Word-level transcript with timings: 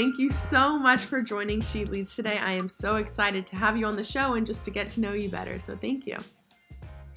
Thank 0.00 0.18
you 0.18 0.30
so 0.30 0.78
much 0.78 1.00
for 1.00 1.20
joining 1.20 1.60
She 1.60 1.84
Leads 1.84 2.16
today. 2.16 2.38
I 2.38 2.52
am 2.52 2.70
so 2.70 2.96
excited 2.96 3.46
to 3.48 3.56
have 3.56 3.76
you 3.76 3.84
on 3.84 3.96
the 3.96 4.02
show 4.02 4.32
and 4.32 4.46
just 4.46 4.64
to 4.64 4.70
get 4.70 4.88
to 4.92 5.00
know 5.02 5.12
you 5.12 5.28
better. 5.28 5.58
So, 5.58 5.76
thank 5.76 6.06
you. 6.06 6.16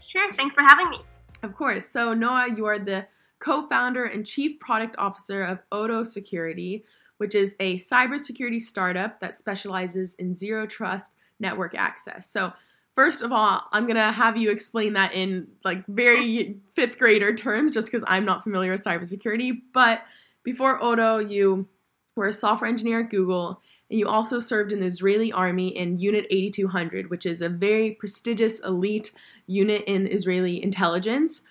Sure. 0.02 0.34
Thanks 0.34 0.54
for 0.54 0.64
having 0.64 0.90
me. 0.90 1.00
Of 1.44 1.56
course. 1.56 1.86
So, 1.86 2.14
Noah, 2.14 2.50
you 2.54 2.66
are 2.66 2.78
the 2.78 3.08
co 3.40 3.66
founder 3.70 4.04
and 4.04 4.28
chief 4.28 4.60
product 4.60 4.98
officer 4.98 5.44
of 5.44 5.60
Odo 5.72 6.04
Security, 6.04 6.84
which 7.20 7.36
is 7.36 7.56
a 7.62 7.80
cybersecurity 7.80 8.60
startup 8.60 9.22
that 9.22 9.34
specializes 9.34 10.16
in 10.16 10.36
zero 10.36 10.68
trust 10.68 11.14
network 11.40 11.76
access. 11.76 12.30
So, 12.30 12.52
First 12.96 13.24
of 13.24 13.32
all, 13.32 13.64
I'm 13.72 13.88
gonna 13.88 14.12
have 14.12 14.38
you 14.38 14.52
explain 14.52 14.94
that 14.94 15.14
in 15.14 15.48
like 15.64 15.84
very 15.88 16.60
fifth 16.76 17.00
grader 17.00 17.34
terms, 17.34 17.72
just 17.72 17.90
because 17.90 18.04
I'm 18.06 18.24
not 18.24 18.44
familiar 18.44 18.72
with 18.72 18.84
cybersecurity. 18.84 19.62
But 19.74 20.04
before 20.44 20.84
Odo, 20.84 21.18
you 21.18 21.68
were 22.16 22.28
a 22.28 22.34
software 22.34 22.70
engineer 22.70 23.02
at 23.02 23.10
Google, 23.10 23.62
and 23.90 24.00
you 24.00 24.08
also 24.08 24.40
served 24.40 24.72
in 24.72 24.80
the 24.80 24.88
Israeli 24.88 25.32
army 25.32 25.68
in 25.70 26.00
Unit 26.00 26.26
8200, 26.30 27.10
which 27.10 27.26
is 27.26 27.42
a 27.42 27.50
very 27.50 27.92
prestigious 27.92 28.60
elite 28.62 29.12
unit 29.48 29.84
in 29.86 30.08
Israeli 30.08 30.64
intelligence. 30.64 31.42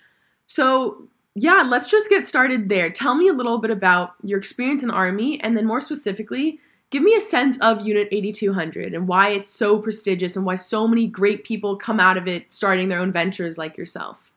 So, 0.45 1.07
yeah, 1.35 1.63
let's 1.65 1.87
just 1.87 2.09
get 2.09 2.25
started 2.25 2.69
there. 2.69 2.89
Tell 2.89 3.15
me 3.15 3.27
a 3.27 3.33
little 3.33 3.59
bit 3.59 3.71
about 3.71 4.13
your 4.23 4.39
experience 4.39 4.81
in 4.81 4.89
the 4.89 4.93
army, 4.93 5.39
and 5.41 5.57
then 5.57 5.65
more 5.65 5.81
specifically, 5.81 6.59
give 6.91 7.01
me 7.01 7.15
a 7.15 7.21
sense 7.21 7.57
of 7.59 7.85
Unit 7.85 8.07
8200 8.11 8.93
and 8.93 9.07
why 9.07 9.29
it's 9.29 9.49
so 9.49 9.79
prestigious 9.79 10.35
and 10.35 10.45
why 10.45 10.55
so 10.55 10.87
many 10.87 11.07
great 11.07 11.43
people 11.43 11.75
come 11.75 11.99
out 11.99 12.17
of 12.17 12.27
it 12.27 12.53
starting 12.53 12.87
their 12.87 12.99
own 12.99 13.11
ventures 13.11 13.57
like 13.57 13.77
yourself. 13.77 14.31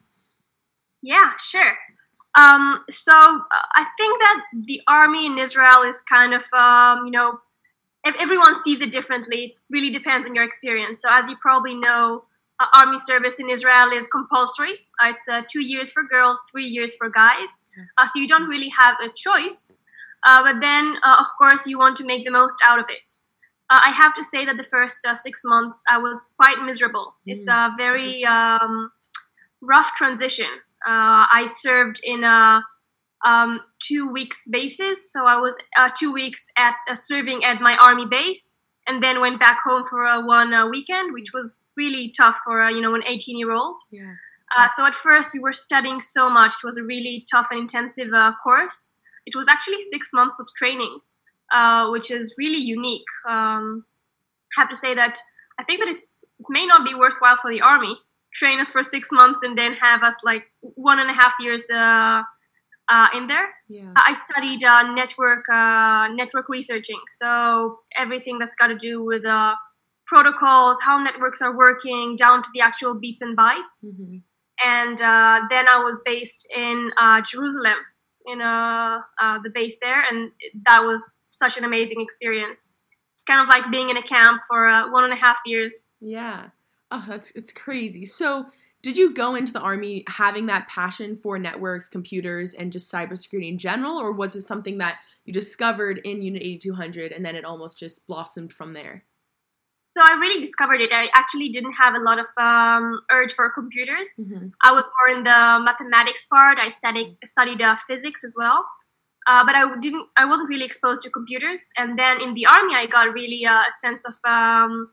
Yeah, 1.03 1.33
sure. 1.39 1.77
Um, 2.37 2.85
so 2.91 3.13
uh, 3.13 3.67
I 3.75 3.87
think 3.97 4.21
that 4.21 4.43
the 4.67 4.81
army 4.87 5.27
in 5.27 5.39
Israel 5.39 5.83
is 5.87 6.03
kind 6.03 6.35
of, 6.35 6.43
um, 6.53 7.07
you 7.07 7.11
know, 7.11 7.41
everyone 8.05 8.63
sees 8.63 8.81
it 8.81 8.93
differently. 8.93 9.45
It 9.45 9.53
really 9.71 9.91
depends 9.91 10.29
on 10.29 10.35
your 10.35 10.45
experience. 10.45 11.03
So 11.03 11.09
as 11.11 11.29
you 11.29 11.37
probably 11.41 11.75
know, 11.75 12.25
uh, 12.61 12.67
army 12.75 12.99
service 12.99 13.39
in 13.39 13.51
Israel 13.51 13.91
is 13.93 14.07
compulsory. 14.09 14.75
Uh, 15.03 15.11
it's 15.11 15.29
uh, 15.29 15.43
two 15.51 15.63
years 15.63 15.93
for 15.93 16.03
girls, 16.05 16.41
three 16.51 16.67
years 16.67 16.95
for 16.95 17.11
guys. 17.11 17.49
Uh, 17.99 18.07
so 18.07 18.21
you 18.21 18.29
don't 18.29 18.49
really 18.49 18.71
have 18.79 18.97
a 19.05 19.09
choice. 19.15 19.73
Uh, 20.27 20.43
but 20.43 20.61
then, 20.61 20.97
uh, 21.03 21.17
of 21.21 21.27
course, 21.39 21.67
you 21.67 21.79
want 21.79 21.97
to 21.97 22.05
make 22.05 22.25
the 22.25 22.31
most 22.31 22.57
out 22.67 22.79
of 22.79 22.87
it. 22.89 23.19
Uh, 23.69 23.81
I 23.83 23.91
have 23.91 24.15
to 24.15 24.25
say 24.25 24.45
that 24.45 24.57
the 24.57 24.65
first 24.65 25.05
uh, 25.07 25.15
six 25.15 25.43
months 25.45 25.83
I 25.89 25.99
was 25.99 26.31
quite 26.41 26.65
miserable. 26.65 27.15
Mm. 27.29 27.35
It's 27.35 27.49
a 27.49 27.71
very 27.77 28.25
um, 28.25 28.91
rough 29.61 29.95
transition. 29.97 30.49
Uh, 30.87 31.27
I 31.33 31.49
served 31.53 32.01
in 32.03 32.25
a 32.25 32.63
um, 33.25 33.61
two 33.81 34.11
weeks 34.13 34.45
basis, 34.51 35.13
so 35.13 35.27
I 35.27 35.37
was 35.37 35.55
uh, 35.79 35.89
two 35.99 36.13
weeks 36.13 36.47
at 36.57 36.75
serving 36.95 37.45
at 37.45 37.61
my 37.61 37.77
army 37.77 38.07
base, 38.07 38.53
and 38.87 39.03
then 39.03 39.21
went 39.21 39.41
back 39.41 39.59
home 39.65 39.85
for 39.89 40.05
a 40.05 40.25
one 40.25 40.71
weekend, 40.71 41.13
which 41.13 41.33
was 41.35 41.61
really 41.77 42.13
tough 42.17 42.37
for 42.45 42.71
you 42.71 42.81
know 42.81 42.95
an 42.95 43.03
18 43.07 43.39
year 43.39 43.53
old. 43.53 43.77
Yeah. 43.91 44.15
so 44.77 44.87
at 44.87 44.95
first 44.95 45.33
we 45.35 45.41
were 45.41 45.53
studying 45.53 46.01
so 46.01 46.31
much. 46.31 46.55
It 46.63 46.67
was 46.67 46.79
a 46.79 46.85
really 46.85 47.27
tough 47.31 47.49
and 47.51 47.61
intensive 47.61 48.11
course 48.43 48.91
it 49.27 49.35
was 49.35 49.47
actually 49.49 49.83
six 49.91 50.13
months 50.13 50.41
of 50.41 50.47
training, 50.57 50.99
uh, 51.53 51.89
which 51.91 52.11
is 52.11 52.35
really 52.39 52.59
unique. 52.59 53.05
Um, 53.29 53.85
I 54.57 54.63
have 54.63 54.71
to 54.71 54.77
say 54.77 54.95
that 54.95 55.19
I 55.59 55.65
think 55.65 55.81
that 55.81 55.89
it's 55.89 56.15
it 56.39 56.47
may 56.49 56.67
not 56.67 56.85
be 56.85 56.95
worthwhile 56.95 57.39
for 57.43 57.51
the 57.51 57.61
army 57.61 57.97
train 58.37 58.61
us 58.61 58.71
for 58.71 58.83
six 58.83 59.09
months 59.13 59.41
and 59.43 59.57
then 59.57 59.75
have 59.75 60.03
us 60.03 60.23
like 60.25 60.45
one 60.61 60.99
and 60.99 61.11
a 61.11 61.15
half 61.15 61.33
years 61.41 61.63
uh, 61.73 62.23
uh, 62.89 63.07
in 63.15 63.27
there. 63.27 63.49
Yeah. 63.69 63.93
I 63.97 64.15
studied 64.15 64.63
uh, 64.63 64.93
network 64.93 65.45
uh, 65.53 66.09
network 66.15 66.49
researching, 66.49 67.01
so 67.21 67.79
everything 67.97 68.39
that's 68.39 68.57
got 68.57 68.69
to 68.69 68.79
do 68.79 69.05
with 69.05 69.25
uh, 69.25 69.55
protocols, 70.07 70.79
how 70.83 71.03
networks 71.03 71.43
are 71.43 71.57
working, 71.57 72.17
down 72.17 72.43
to 72.43 72.49
the 72.55 72.61
actual 72.61 72.95
beats 72.95 73.23
and 73.23 73.37
bytes. 73.37 73.77
Mm-hmm. 73.85 74.19
And 74.65 74.99
then 74.99 75.69
I 75.69 75.83
was 75.85 76.01
based 76.05 76.49
in 76.55 76.91
Jerusalem, 77.31 77.77
in 78.27 78.43
uh, 78.43 78.99
uh, 79.21 79.39
the 79.43 79.51
base 79.51 79.77
there, 79.81 80.03
and 80.09 80.31
that 80.67 80.81
was 80.81 81.09
such 81.23 81.57
an 81.57 81.65
amazing 81.65 82.01
experience. 82.01 82.73
It's 83.15 83.23
kind 83.25 83.41
of 83.41 83.49
like 83.49 83.71
being 83.71 83.89
in 83.89 83.97
a 83.97 84.03
camp 84.03 84.43
for 84.49 84.69
uh, 84.69 84.91
one 84.91 85.05
and 85.05 85.13
a 85.13 85.17
half 85.17 85.37
years. 85.47 85.75
Yeah. 86.01 86.49
Oh, 86.91 87.05
that's 87.09 87.33
it's 87.33 87.53
crazy. 87.53 88.05
So, 88.05 88.47
did 88.83 88.97
you 88.97 89.13
go 89.13 89.35
into 89.35 89.53
the 89.53 89.61
army 89.61 90.05
having 90.07 90.47
that 90.47 90.69
passion 90.69 91.17
for 91.17 91.39
networks, 91.39 91.89
computers, 91.89 92.55
and 92.55 92.71
just 92.71 92.93
cybersecurity 92.93 93.49
in 93.49 93.59
general, 93.59 93.99
or 93.99 94.13
was 94.13 94.37
it 94.37 94.43
something 94.43 94.79
that 94.79 94.99
you 95.25 95.33
discovered 95.33 96.01
in 96.05 96.23
Unit 96.23 96.43
8200 96.43 97.11
and 97.11 97.25
then 97.25 97.35
it 97.35 97.45
almost 97.45 97.79
just 97.79 98.07
blossomed 98.07 98.53
from 98.53 98.75
there? 98.75 99.05
So 99.89 100.03
I 100.03 100.13
really 100.21 100.41
discovered 100.41 100.81
it. 100.83 100.91
I 100.93 101.09
actually 101.15 101.49
didn't 101.49 101.73
have 101.73 101.95
a 101.95 101.99
lot 101.99 102.19
of 102.19 102.27
um, 102.37 103.01
urge 103.11 103.33
for 103.33 103.51
computers. 103.51 104.15
Mm-hmm. 104.21 104.49
I 104.63 104.73
was 104.73 104.85
more 104.85 105.17
in 105.17 105.25
the 105.25 105.65
mathematics 105.65 106.27
part. 106.27 106.59
I 106.59 106.71
studied 106.71 107.17
studied 107.25 107.63
uh, 107.63 107.77
physics 107.89 108.23
as 108.23 108.35
well, 108.37 108.65
uh, 109.27 109.43
but 109.47 109.55
I 109.55 109.65
didn't. 109.81 110.07
I 110.17 110.27
wasn't 110.27 110.49
really 110.49 110.67
exposed 110.67 111.03
to 111.03 111.11
computers. 111.11 111.63
And 111.77 111.99
then 111.99 112.21
in 112.21 112.35
the 112.35 112.47
army, 112.47 112.75
I 112.75 112.87
got 112.87 113.13
really 113.15 113.47
uh, 113.47 113.53
a 113.53 113.73
sense 113.81 114.05
of 114.05 114.15
um, 114.29 114.91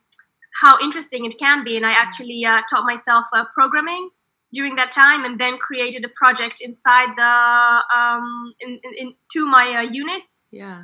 how 0.62 0.78
interesting 0.82 1.26
it 1.26 1.38
can 1.38 1.64
be, 1.64 1.78
and 1.78 1.86
I 1.86 1.92
actually 1.92 2.46
uh, 2.46 2.62
taught 2.70 2.86
myself 2.86 3.26
uh, 3.34 3.46
programming 3.54 4.10
during 4.54 4.76
that 4.76 4.92
time, 4.92 5.26
and 5.26 5.40
then 5.40 5.58
created 5.58 6.06
a 6.06 6.10
project 6.16 6.62
inside 6.62 7.10
the 7.18 7.98
um, 7.98 8.54
in, 8.60 8.80
in, 8.84 8.92
in 9.00 9.14
to 9.34 9.46
my 9.46 9.80
uh, 9.80 9.92
unit. 9.92 10.32
Yeah. 10.52 10.84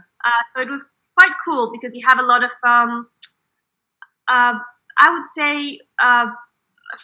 so 0.55 0.61
it 0.61 0.69
was 0.69 0.85
quite 1.17 1.31
cool 1.45 1.71
because 1.71 1.95
you 1.95 2.03
have 2.07 2.19
a 2.19 2.23
lot 2.23 2.43
of 2.43 2.51
um, 2.65 3.07
uh, 4.29 4.53
I 4.97 5.13
would 5.13 5.27
say 5.27 5.79
uh, 5.99 6.27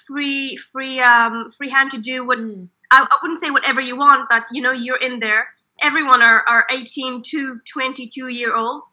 free 0.07 0.57
free 0.71 0.99
um, 0.99 1.51
free 1.57 1.69
hand 1.69 1.91
to 1.91 1.97
do 1.97 2.25
what 2.25 2.37
mm. 2.37 2.67
I, 2.91 3.01
I, 3.01 3.17
wouldn't 3.21 3.39
say 3.39 3.51
whatever 3.51 3.81
you 3.81 3.97
want, 3.97 4.29
but 4.29 4.43
you 4.51 4.61
know 4.61 4.71
you're 4.71 5.01
in 5.01 5.19
there. 5.19 5.47
Everyone 5.81 6.21
are, 6.21 6.41
are 6.47 6.65
18 6.71 7.21
to 7.31 7.59
22 7.73 8.27
year 8.29 8.55
old, 8.55 8.83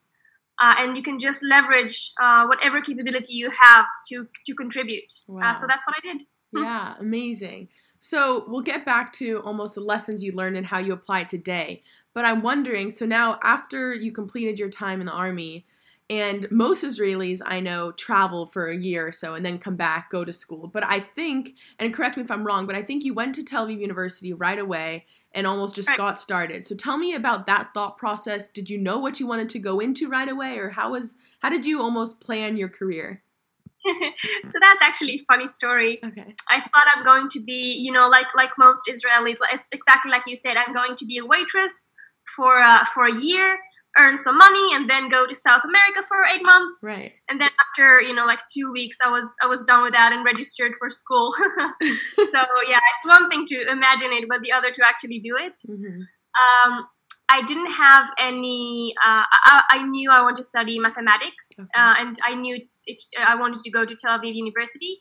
uh, 0.62 0.74
and 0.78 0.96
you 0.96 1.02
can 1.02 1.18
just 1.18 1.42
leverage 1.42 2.12
uh, 2.22 2.44
whatever 2.46 2.80
capability 2.80 3.34
you 3.34 3.50
have 3.50 3.84
to 4.08 4.28
to 4.46 4.54
contribute. 4.54 5.12
Uh, 5.28 5.54
so 5.54 5.66
that's 5.66 5.84
what 5.86 5.96
I 5.98 6.12
did. 6.12 6.22
Yeah, 6.54 6.96
amazing. 7.00 7.68
So 7.98 8.44
we'll 8.46 8.60
get 8.60 8.84
back 8.84 9.10
to 9.14 9.40
almost 9.40 9.74
the 9.74 9.80
lessons 9.80 10.22
you 10.22 10.32
learned 10.32 10.58
and 10.58 10.66
how 10.66 10.78
you 10.80 10.92
apply 10.92 11.20
it 11.20 11.30
today. 11.30 11.82
But 12.12 12.26
I'm 12.26 12.42
wondering, 12.42 12.90
so 12.90 13.06
now 13.06 13.38
after 13.42 13.94
you 13.94 14.12
completed 14.12 14.58
your 14.58 14.68
time 14.68 15.00
in 15.00 15.06
the 15.06 15.12
army, 15.12 15.64
and 16.10 16.46
most 16.50 16.84
Israelis 16.84 17.40
I 17.42 17.60
know 17.60 17.92
travel 17.92 18.44
for 18.44 18.66
a 18.66 18.76
year 18.76 19.08
or 19.08 19.12
so 19.12 19.32
and 19.32 19.46
then 19.46 19.58
come 19.58 19.76
back, 19.76 20.10
go 20.10 20.26
to 20.26 20.32
school. 20.32 20.66
But 20.66 20.84
I 20.84 21.00
think, 21.00 21.54
and 21.78 21.94
correct 21.94 22.18
me 22.18 22.22
if 22.22 22.30
I'm 22.30 22.44
wrong, 22.44 22.66
but 22.66 22.76
I 22.76 22.82
think 22.82 23.02
you 23.02 23.14
went 23.14 23.34
to 23.36 23.42
Tel 23.42 23.66
Aviv 23.66 23.80
University 23.80 24.34
right 24.34 24.58
away 24.58 25.06
and 25.34 25.46
almost 25.46 25.74
just 25.74 25.88
right. 25.88 25.98
got 25.98 26.20
started. 26.20 26.66
So 26.66 26.74
tell 26.74 26.98
me 26.98 27.14
about 27.14 27.46
that 27.46 27.70
thought 27.74 27.96
process. 27.96 28.48
Did 28.48 28.68
you 28.68 28.78
know 28.78 28.98
what 28.98 29.20
you 29.20 29.26
wanted 29.26 29.48
to 29.50 29.58
go 29.58 29.80
into 29.80 30.08
right 30.08 30.28
away, 30.28 30.58
or 30.58 30.70
how 30.70 30.92
was 30.92 31.14
how 31.40 31.48
did 31.48 31.66
you 31.66 31.80
almost 31.80 32.20
plan 32.20 32.56
your 32.56 32.68
career? 32.68 33.22
so 33.84 34.58
that's 34.60 34.80
actually 34.80 35.14
a 35.14 35.32
funny 35.32 35.46
story. 35.46 35.98
Okay. 36.04 36.34
I 36.48 36.60
thought 36.60 36.86
I'm 36.94 37.04
going 37.04 37.28
to 37.30 37.40
be, 37.40 37.76
you 37.80 37.92
know, 37.92 38.08
like 38.08 38.26
like 38.36 38.50
most 38.58 38.88
Israelis. 38.88 39.36
It's 39.52 39.68
exactly 39.72 40.10
like 40.10 40.22
you 40.26 40.36
said. 40.36 40.56
I'm 40.56 40.74
going 40.74 40.94
to 40.96 41.06
be 41.06 41.18
a 41.18 41.26
waitress 41.26 41.90
for 42.36 42.60
uh, 42.60 42.84
for 42.94 43.06
a 43.06 43.14
year 43.14 43.58
earn 43.98 44.18
some 44.18 44.38
money 44.38 44.74
and 44.74 44.88
then 44.88 45.08
go 45.08 45.26
to 45.26 45.34
South 45.34 45.62
America 45.64 46.06
for 46.06 46.24
eight 46.24 46.44
months. 46.44 46.78
Right. 46.82 47.12
And 47.28 47.40
then 47.40 47.50
after, 47.60 48.00
you 48.00 48.14
know, 48.14 48.24
like 48.24 48.40
two 48.52 48.72
weeks 48.72 48.96
I 49.04 49.10
was 49.10 49.30
I 49.42 49.46
was 49.46 49.64
done 49.64 49.82
with 49.82 49.92
that 49.92 50.12
and 50.12 50.24
registered 50.24 50.72
for 50.78 50.90
school. 50.90 51.32
so 51.80 52.40
yeah, 52.68 52.80
it's 52.80 53.06
one 53.06 53.28
thing 53.30 53.46
to 53.48 53.70
imagine 53.70 54.12
it, 54.12 54.24
but 54.28 54.40
the 54.42 54.52
other 54.52 54.70
to 54.72 54.82
actually 54.86 55.18
do 55.18 55.36
it. 55.36 55.54
Mm-hmm. 55.68 56.02
Um, 56.42 56.86
I 57.28 57.42
didn't 57.46 57.72
have 57.72 58.08
any. 58.18 58.94
Uh, 58.98 59.24
I, 59.24 59.62
I, 59.70 59.82
knew 59.84 60.10
I 60.10 60.20
wanted 60.20 60.36
to 60.36 60.44
study 60.44 60.78
mathematics, 60.78 61.48
okay. 61.58 61.68
uh, 61.74 61.94
and 61.98 62.16
I 62.26 62.34
knew 62.34 62.56
it's, 62.56 62.82
it, 62.86 63.02
I 63.18 63.36
wanted 63.36 63.62
to 63.64 63.70
go 63.70 63.86
to 63.86 63.94
Tel 63.94 64.18
Aviv 64.18 64.34
University. 64.34 64.98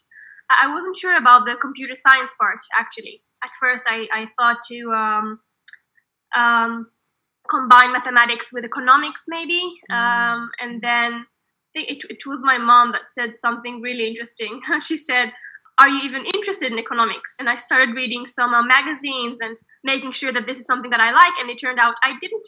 I 0.49 0.73
wasn't 0.73 0.97
sure 0.97 1.17
about 1.17 1.45
the 1.45 1.55
computer 1.61 1.95
science 1.95 2.31
part 2.39 2.59
actually. 2.77 3.23
At 3.43 3.49
first, 3.59 3.85
I, 3.89 4.07
I 4.13 4.25
thought 4.37 4.57
to 4.69 4.91
um, 4.91 5.39
um, 6.35 6.87
combine 7.49 7.91
mathematics 7.91 8.51
with 8.53 8.65
economics 8.65 9.25
maybe. 9.27 9.61
Mm. 9.91 9.95
um, 9.95 10.49
and 10.59 10.81
then 10.81 11.25
it, 11.73 12.03
it 12.09 12.25
was 12.25 12.41
my 12.43 12.57
mom 12.57 12.91
that 12.91 13.11
said 13.11 13.37
something 13.37 13.81
really 13.81 14.07
interesting. 14.07 14.61
She 14.81 14.97
said 14.97 15.31
are 15.81 15.89
you 15.89 16.01
even 16.03 16.25
interested 16.25 16.71
in 16.71 16.77
economics? 16.77 17.35
And 17.39 17.49
i 17.49 17.57
started 17.57 17.95
reading 17.95 18.25
some 18.25 18.53
uh, 18.53 18.61
magazines 18.61 19.37
and 19.41 19.57
making 19.83 20.11
sure 20.11 20.31
that 20.31 20.45
this 20.45 20.59
is 20.59 20.65
something 20.65 20.91
that 20.91 20.99
i 20.99 21.11
like 21.11 21.33
and 21.39 21.49
it 21.49 21.57
turned 21.57 21.79
out 21.79 21.95
i 22.03 22.13
didn't. 22.21 22.47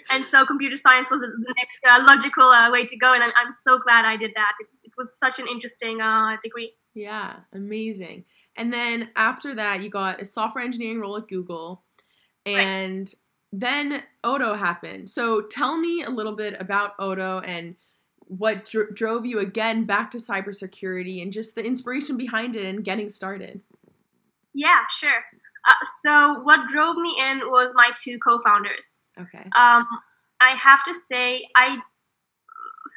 And 0.10 0.24
so 0.24 0.44
computer 0.44 0.76
science 0.76 1.10
was 1.10 1.20
the 1.20 1.54
next 1.56 1.80
uh, 1.88 2.04
logical 2.04 2.48
uh, 2.48 2.70
way 2.70 2.84
to 2.86 2.96
go 2.96 3.12
and 3.12 3.22
I'm, 3.22 3.32
I'm, 3.40 3.52
so 3.54 3.78
glad 3.78 4.04
i 4.04 4.16
did 4.16 4.32
that. 4.34 4.52
It's, 4.60 4.78
it 4.82 4.92
was 4.96 5.18
such 5.18 5.38
an 5.38 5.46
interesting 5.46 6.00
uh, 6.00 6.36
degree. 6.42 6.72
Yeah 6.94 7.40
amazing. 7.52 8.24
And 8.56 8.72
then 8.72 9.10
after 9.16 9.54
that 9.54 9.82
you 9.82 9.90
got 9.90 10.22
a 10.22 10.24
software 10.24 10.64
engineering 10.64 11.00
role 11.00 11.16
at 11.18 11.28
google 11.28 11.84
and 12.46 13.12
then 13.52 14.02
Odo 14.24 14.54
happened. 14.54 15.10
So 15.10 15.42
tell 15.42 15.76
me 15.76 16.02
a 16.02 16.10
little 16.10 16.34
bit 16.34 16.58
about 16.58 16.92
Odo 16.98 17.40
and 17.40 17.76
what 18.26 18.64
dr- 18.64 18.94
drove 18.94 19.26
you 19.26 19.38
again 19.38 19.84
back 19.84 20.10
to 20.12 20.18
cybersecurity 20.18 21.22
and 21.22 21.32
just 21.32 21.54
the 21.54 21.64
inspiration 21.64 22.16
behind 22.16 22.56
it 22.56 22.64
and 22.64 22.82
getting 22.82 23.10
started. 23.10 23.60
Yeah, 24.54 24.80
sure. 24.90 25.22
Uh, 25.68 25.74
so 26.00 26.40
what 26.42 26.60
drove 26.72 26.96
me 26.96 27.14
in 27.20 27.40
was 27.50 27.72
my 27.74 27.90
two 28.02 28.18
co-founders. 28.18 28.98
Okay. 29.20 29.44
Um, 29.56 29.86
I 30.40 30.56
have 30.56 30.82
to 30.84 30.94
say, 30.94 31.46
I, 31.54 31.76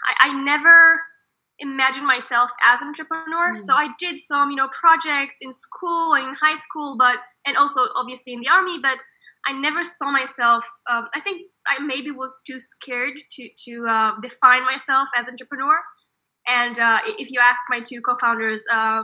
I, 0.07 0.30
I 0.30 0.44
never 0.44 1.02
imagined 1.60 2.07
myself 2.07 2.50
as 2.63 2.81
an 2.81 2.88
entrepreneur. 2.88 3.56
Mm. 3.56 3.62
So 3.62 3.74
I 3.74 3.90
did 4.00 4.19
some, 4.19 4.52
you 4.52 4.56
know, 4.56 4.69
projects 4.80 5.36
in 5.42 5.54
school, 5.54 6.13
in 6.16 6.36
high 6.42 6.57
school, 6.57 6.96
but 6.98 7.16
and 7.46 7.57
also 7.57 7.81
obviously 7.96 8.34
in 8.34 8.40
the 8.40 8.50
army. 8.50 8.80
But 8.81 8.98
I 9.47 9.53
never 9.53 9.83
saw 9.86 10.12
myself. 10.12 10.65
Um, 10.89 11.07
I 11.13 11.21
think 11.21 11.44
I 11.68 11.81
maybe 11.83 12.12
was 12.12 12.42
too 12.45 12.59
scared 12.59 13.13
to 13.31 13.50
to 13.65 13.88
uh, 13.88 14.12
define 14.21 14.65
myself 14.65 15.07
as 15.15 15.27
entrepreneur. 15.27 15.80
And 16.47 16.77
uh, 16.80 17.00
if 17.06 17.31
you 17.31 17.39
ask 17.42 17.59
my 17.69 17.80
two 17.80 18.01
co-founders, 18.01 18.63
uh, 18.71 19.03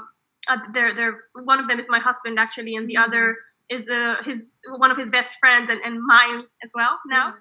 uh, 0.49 0.57
they're 0.73 0.95
they're 0.95 1.19
one 1.43 1.59
of 1.59 1.67
them 1.67 1.79
is 1.79 1.87
my 1.89 1.99
husband 1.99 2.39
actually, 2.39 2.75
and 2.75 2.87
the 2.89 2.95
mm. 2.95 3.05
other 3.07 3.35
is 3.69 3.89
uh, 3.89 4.15
his 4.23 4.49
one 4.77 4.91
of 4.91 4.97
his 4.97 5.09
best 5.09 5.35
friends 5.39 5.69
and, 5.69 5.79
and 5.81 5.99
mine 6.03 6.43
as 6.63 6.71
well 6.75 6.99
now. 7.07 7.33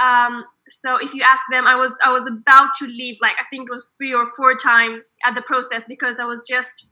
Um, 0.00 0.44
so 0.68 0.96
if 0.96 1.12
you 1.14 1.22
ask 1.22 1.42
them, 1.50 1.66
I 1.66 1.74
was 1.74 1.96
I 2.04 2.12
was 2.12 2.26
about 2.26 2.70
to 2.80 2.86
leave 2.86 3.16
like 3.20 3.36
I 3.40 3.44
think 3.50 3.68
it 3.68 3.72
was 3.72 3.92
three 3.96 4.14
or 4.14 4.30
four 4.36 4.56
times 4.56 5.14
at 5.26 5.34
the 5.34 5.42
process 5.42 5.84
because 5.88 6.18
I 6.20 6.24
was 6.24 6.44
just 6.48 6.86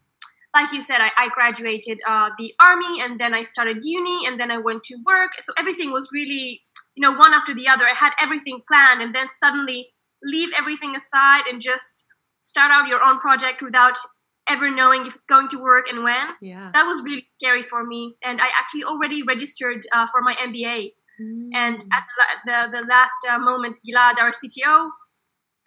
like 0.54 0.72
you 0.72 0.80
said, 0.80 0.98
I, 1.00 1.10
I 1.16 1.28
graduated 1.34 1.98
uh, 2.08 2.30
the 2.38 2.52
army 2.60 3.00
and 3.00 3.20
then 3.20 3.34
I 3.34 3.44
started 3.44 3.78
uni 3.82 4.26
and 4.26 4.40
then 4.40 4.50
I 4.50 4.58
went 4.58 4.84
to 4.84 4.96
work. 5.04 5.30
So 5.40 5.52
everything 5.58 5.90
was 5.90 6.08
really, 6.12 6.62
you 6.94 7.02
know, 7.02 7.12
one 7.12 7.34
after 7.34 7.54
the 7.54 7.68
other. 7.68 7.84
I 7.84 7.94
had 7.94 8.12
everything 8.20 8.62
planned 8.66 9.02
and 9.02 9.14
then 9.14 9.26
suddenly 9.38 9.88
leave 10.22 10.48
everything 10.58 10.96
aside 10.96 11.42
and 11.50 11.60
just 11.60 12.04
start 12.40 12.70
out 12.70 12.88
your 12.88 13.02
own 13.02 13.18
project 13.18 13.62
without 13.62 13.96
ever 14.48 14.70
knowing 14.70 15.06
if 15.06 15.14
it's 15.14 15.26
going 15.26 15.48
to 15.48 15.58
work 15.58 15.86
and 15.90 16.04
when. 16.04 16.28
Yeah. 16.40 16.70
That 16.72 16.84
was 16.84 17.02
really 17.02 17.26
scary 17.38 17.64
for 17.64 17.84
me. 17.84 18.14
And 18.22 18.40
I 18.40 18.46
actually 18.58 18.84
already 18.84 19.22
registered 19.22 19.86
uh, 19.92 20.06
for 20.10 20.22
my 20.22 20.34
MBA. 20.46 20.92
Mm. 21.20 21.50
And 21.54 21.76
at 21.92 22.04
the, 22.16 22.70
the, 22.72 22.80
the 22.80 22.86
last 22.86 23.18
uh, 23.28 23.38
moment, 23.38 23.80
Gilad, 23.86 24.18
our 24.20 24.30
CTO, 24.30 24.90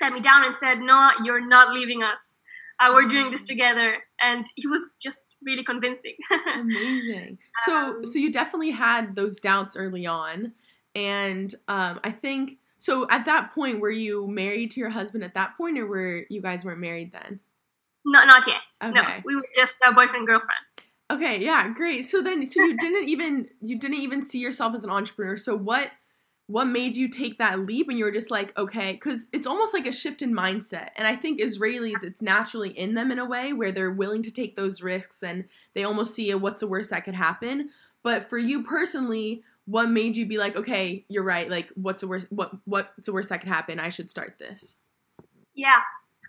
sat 0.01 0.13
me 0.13 0.21
down 0.21 0.45
and 0.45 0.55
said, 0.57 0.79
Noah, 0.79 1.13
you're 1.23 1.45
not 1.45 1.73
leaving 1.73 2.03
us. 2.03 2.37
Uh, 2.79 2.91
we're 2.93 3.07
doing 3.07 3.31
this 3.31 3.43
together. 3.43 3.97
And 4.21 4.45
he 4.55 4.67
was 4.67 4.95
just 5.01 5.21
really 5.43 5.63
convincing. 5.63 6.15
Amazing. 6.59 7.37
So, 7.65 7.75
um, 7.75 8.05
so 8.05 8.19
you 8.19 8.31
definitely 8.31 8.71
had 8.71 9.15
those 9.15 9.39
doubts 9.39 9.75
early 9.75 10.05
on. 10.05 10.53
And 10.95 11.53
um, 11.67 11.99
I 12.03 12.11
think, 12.11 12.57
so 12.77 13.07
at 13.09 13.25
that 13.25 13.53
point, 13.53 13.79
were 13.79 13.91
you 13.91 14.27
married 14.27 14.71
to 14.71 14.79
your 14.79 14.89
husband 14.89 15.23
at 15.23 15.33
that 15.33 15.57
point 15.57 15.77
or 15.77 15.85
were 15.85 16.25
you 16.29 16.41
guys 16.41 16.63
weren't 16.63 16.79
married 16.79 17.11
then? 17.11 17.39
not 18.05 18.27
not 18.27 18.47
yet. 18.47 18.61
Okay. 18.83 18.93
No, 18.93 19.21
we 19.25 19.35
were 19.35 19.47
just 19.55 19.73
a 19.85 19.93
boyfriend 19.93 20.27
girlfriend. 20.27 20.59
Okay, 21.11 21.39
yeah, 21.39 21.69
great. 21.73 22.05
So 22.05 22.21
then, 22.21 22.45
so 22.45 22.63
you 22.63 22.77
didn't 22.77 23.09
even 23.09 23.47
you 23.61 23.77
didn't 23.79 23.97
even 23.97 24.23
see 24.23 24.39
yourself 24.39 24.75
as 24.75 24.83
an 24.83 24.89
entrepreneur. 24.89 25.37
So 25.37 25.55
what 25.55 25.91
what 26.49 26.65
made 26.65 26.97
you 26.97 27.07
take 27.07 27.37
that 27.37 27.59
leap 27.59 27.89
and 27.89 27.99
you 27.99 28.03
were 28.03 28.11
just 28.11 28.31
like, 28.31 28.57
okay, 28.57 28.93
because 28.93 29.27
it's 29.31 29.45
almost 29.45 29.71
like 29.71 29.85
a 29.85 29.91
shift 29.91 30.23
in 30.23 30.33
mindset. 30.33 30.89
And 30.95 31.07
I 31.07 31.15
think 31.15 31.39
Israelis, 31.39 32.03
it's 32.03 32.23
naturally 32.23 32.71
in 32.71 32.95
them 32.95 33.11
in 33.11 33.19
a 33.19 33.25
way 33.25 33.53
where 33.53 33.71
they're 33.71 33.91
willing 33.91 34.23
to 34.23 34.31
take 34.31 34.55
those 34.55 34.81
risks 34.81 35.21
and 35.21 35.45
they 35.75 35.83
almost 35.83 36.15
see 36.15 36.31
a 36.31 36.39
what's 36.39 36.61
the 36.61 36.67
worst 36.67 36.89
that 36.89 37.05
could 37.05 37.13
happen. 37.13 37.69
But 38.01 38.31
for 38.31 38.39
you 38.39 38.63
personally, 38.63 39.43
what 39.65 39.91
made 39.91 40.17
you 40.17 40.25
be 40.25 40.39
like, 40.39 40.55
okay, 40.55 41.05
you're 41.07 41.23
right. 41.23 41.47
Like, 41.47 41.69
what's 41.75 42.01
the 42.01 42.07
worst? 42.07 42.25
What 42.31 42.51
what's 42.65 43.05
the 43.05 43.13
worst 43.13 43.29
that 43.29 43.41
could 43.41 43.53
happen? 43.53 43.79
I 43.79 43.89
should 43.89 44.09
start 44.09 44.37
this. 44.39 44.75
Yeah, 45.53 45.81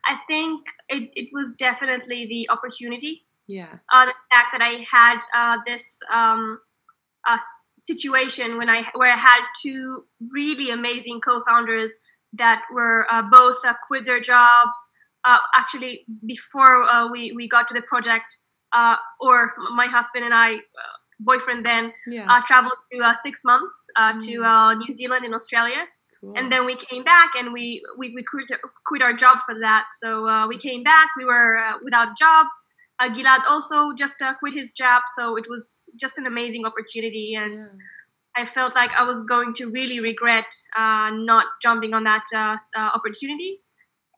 I 0.05 0.17
think 0.29 0.67
it, 0.91 1.11
it 1.15 1.31
was 1.33 1.55
definitely 1.57 2.27
the 2.27 2.51
opportunity. 2.51 3.25
Yeah. 3.47 3.73
Uh, 3.91 4.05
the 4.05 4.13
fact 4.29 4.49
that 4.53 4.61
I 4.61 4.85
had 4.93 5.19
uh, 5.35 5.57
this 5.67 5.99
um, 6.13 6.61
uh, 7.27 7.39
situation 7.81 8.59
when 8.59 8.69
I 8.69 8.85
where 8.95 9.13
I 9.13 9.17
had 9.17 9.41
two 9.63 10.05
really 10.31 10.71
amazing 10.71 11.21
co-founders 11.21 11.93
that 12.35 12.63
were 12.73 13.07
uh, 13.11 13.23
both 13.31 13.57
uh, 13.67 13.75
quit 13.87 14.05
their 14.05 14.21
jobs. 14.21 14.77
Uh, 15.25 15.39
actually, 15.55 16.07
before 16.27 17.11
we 17.11 17.33
we 17.35 17.49
got 17.49 17.69
to 17.69 17.75
the 17.75 17.83
project, 17.83 18.39
or 19.21 19.53
my 19.75 19.87
husband 19.87 20.25
and 20.25 20.33
I, 20.33 20.59
boyfriend 21.19 21.65
then, 21.65 21.93
yeah. 22.07 22.41
traveled 22.47 22.79
to 22.93 23.15
six 23.23 23.41
months 23.45 23.77
mm. 23.99 24.21
to 24.27 24.79
New 24.79 24.95
Zealand 24.95 25.25
and 25.25 25.35
Australia 25.35 25.85
Cool. 26.21 26.35
And 26.37 26.53
then 26.53 26.67
we 26.67 26.77
came 26.77 27.03
back 27.03 27.31
and 27.39 27.53
we 27.53 27.83
we, 27.97 28.13
we 28.15 28.23
quit, 28.23 28.51
quit 28.87 29.03
our 29.03 29.15
job 29.15 29.39
for 29.47 29.55
that. 29.61 29.85
So 30.03 30.29
uh, 30.29 30.49
we 30.49 30.59
came 30.59 30.83
back. 30.83 31.09
We 31.17 31.25
were 31.25 31.57
uh, 31.57 31.79
without 31.83 32.09
a 32.09 32.15
job. 32.19 32.47
Uh, 33.01 33.09
Gilad 33.09 33.41
also 33.49 33.93
just 33.97 34.21
uh, 34.21 34.35
quit 34.35 34.53
his 34.53 34.73
job, 34.75 35.03
so 35.17 35.37
it 35.37 35.45
was 35.49 35.89
just 35.99 36.19
an 36.19 36.27
amazing 36.27 36.67
opportunity, 36.67 37.35
and 37.35 37.61
yeah. 37.61 38.43
I 38.43 38.47
felt 38.47 38.75
like 38.75 38.91
I 38.93 39.05
was 39.05 39.23
going 39.23 39.55
to 39.55 39.71
really 39.71 40.01
regret 40.01 40.53
uh, 40.77 41.11
not 41.13 41.47
jumping 41.63 41.95
on 41.95 42.05
that 42.05 42.25
uh, 42.35 42.57
opportunity. 42.77 43.61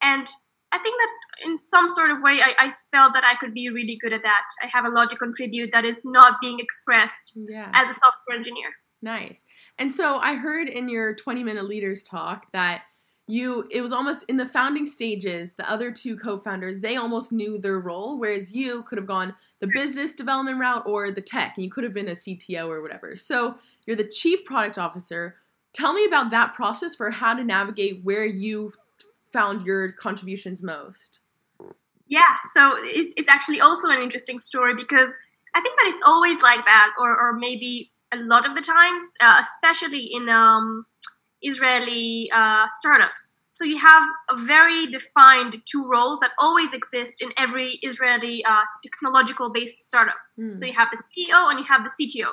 And 0.02 0.26
I 0.72 0.78
think 0.78 0.96
that 0.96 1.46
in 1.46 1.58
some 1.58 1.88
sort 1.88 2.10
of 2.10 2.22
way, 2.22 2.40
I, 2.42 2.66
I, 2.66 2.74
felt 2.90 3.14
that 3.14 3.24
I 3.24 3.36
could 3.38 3.54
be 3.54 3.68
really 3.68 3.98
good 4.00 4.12
at 4.12 4.22
that. 4.22 4.42
I 4.62 4.66
have 4.66 4.84
a 4.84 4.88
lot 4.88 5.10
to 5.10 5.16
contribute 5.16 5.70
that 5.72 5.84
is 5.84 6.02
not 6.04 6.34
being 6.40 6.58
expressed 6.60 7.32
yeah. 7.36 7.70
as 7.74 7.88
a 7.88 7.98
software 7.98 8.36
engineer. 8.36 8.68
Nice. 9.00 9.42
And 9.78 9.92
so 9.92 10.18
I 10.18 10.34
heard 10.34 10.68
in 10.68 10.88
your 10.88 11.14
20 11.14 11.42
minute 11.42 11.64
leaders 11.64 12.04
talk 12.04 12.46
that 12.52 12.82
you 13.28 13.68
it 13.70 13.80
was 13.80 13.92
almost 13.92 14.24
in 14.28 14.36
the 14.36 14.46
founding 14.46 14.84
stages 14.84 15.52
the 15.52 15.70
other 15.70 15.92
two 15.92 16.16
co-founders 16.16 16.80
they 16.80 16.96
almost 16.96 17.30
knew 17.30 17.56
their 17.56 17.78
role 17.78 18.18
whereas 18.18 18.52
you 18.52 18.82
could 18.82 18.98
have 18.98 19.06
gone 19.06 19.32
the 19.62 19.68
business 19.68 20.16
development 20.16 20.58
route 20.58 20.82
or 20.86 21.12
the 21.12 21.20
tech 21.20 21.52
and 21.56 21.64
you 21.64 21.70
could 21.70 21.84
have 21.84 21.94
been 21.94 22.08
a 22.08 22.16
CTO 22.16 22.66
or 22.66 22.82
whatever. 22.82 23.14
So 23.14 23.54
you're 23.86 23.96
the 23.96 24.08
chief 24.08 24.44
product 24.44 24.76
officer. 24.76 25.36
Tell 25.72 25.92
me 25.92 26.04
about 26.04 26.32
that 26.32 26.54
process 26.54 26.96
for 26.96 27.10
how 27.10 27.34
to 27.34 27.44
navigate 27.44 28.02
where 28.02 28.24
you 28.24 28.72
found 29.32 29.64
your 29.64 29.92
contributions 29.92 30.64
most. 30.64 31.20
Yeah, 32.08 32.26
so 32.52 32.74
it's, 32.80 33.14
it's 33.16 33.30
actually 33.30 33.60
also 33.60 33.88
an 33.88 34.02
interesting 34.02 34.40
story 34.40 34.74
because 34.74 35.10
I 35.54 35.60
think 35.60 35.78
that 35.78 35.92
it's 35.92 36.02
always 36.04 36.42
like 36.42 36.64
that, 36.66 36.90
or, 36.98 37.16
or 37.16 37.32
maybe 37.34 37.92
a 38.12 38.16
lot 38.16 38.44
of 38.44 38.56
the 38.56 38.62
times, 38.62 39.04
uh, 39.20 39.42
especially 39.42 40.10
in 40.12 40.28
um, 40.28 40.84
Israeli 41.42 42.30
uh, 42.34 42.66
startups. 42.78 43.32
So 43.52 43.64
you 43.64 43.78
have 43.78 44.02
a 44.30 44.44
very 44.44 44.86
defined 44.86 45.56
two 45.70 45.86
roles 45.86 46.18
that 46.20 46.30
always 46.38 46.72
exist 46.72 47.20
in 47.20 47.30
every 47.36 47.78
Israeli 47.82 48.42
uh, 48.44 48.62
technological-based 48.82 49.78
startup. 49.78 50.16
Mm. 50.40 50.58
So 50.58 50.64
you 50.64 50.72
have 50.72 50.88
the 50.90 51.02
CEO 51.02 51.50
and 51.50 51.58
you 51.58 51.66
have 51.68 51.82
the 51.84 51.90
CTO. 51.90 52.30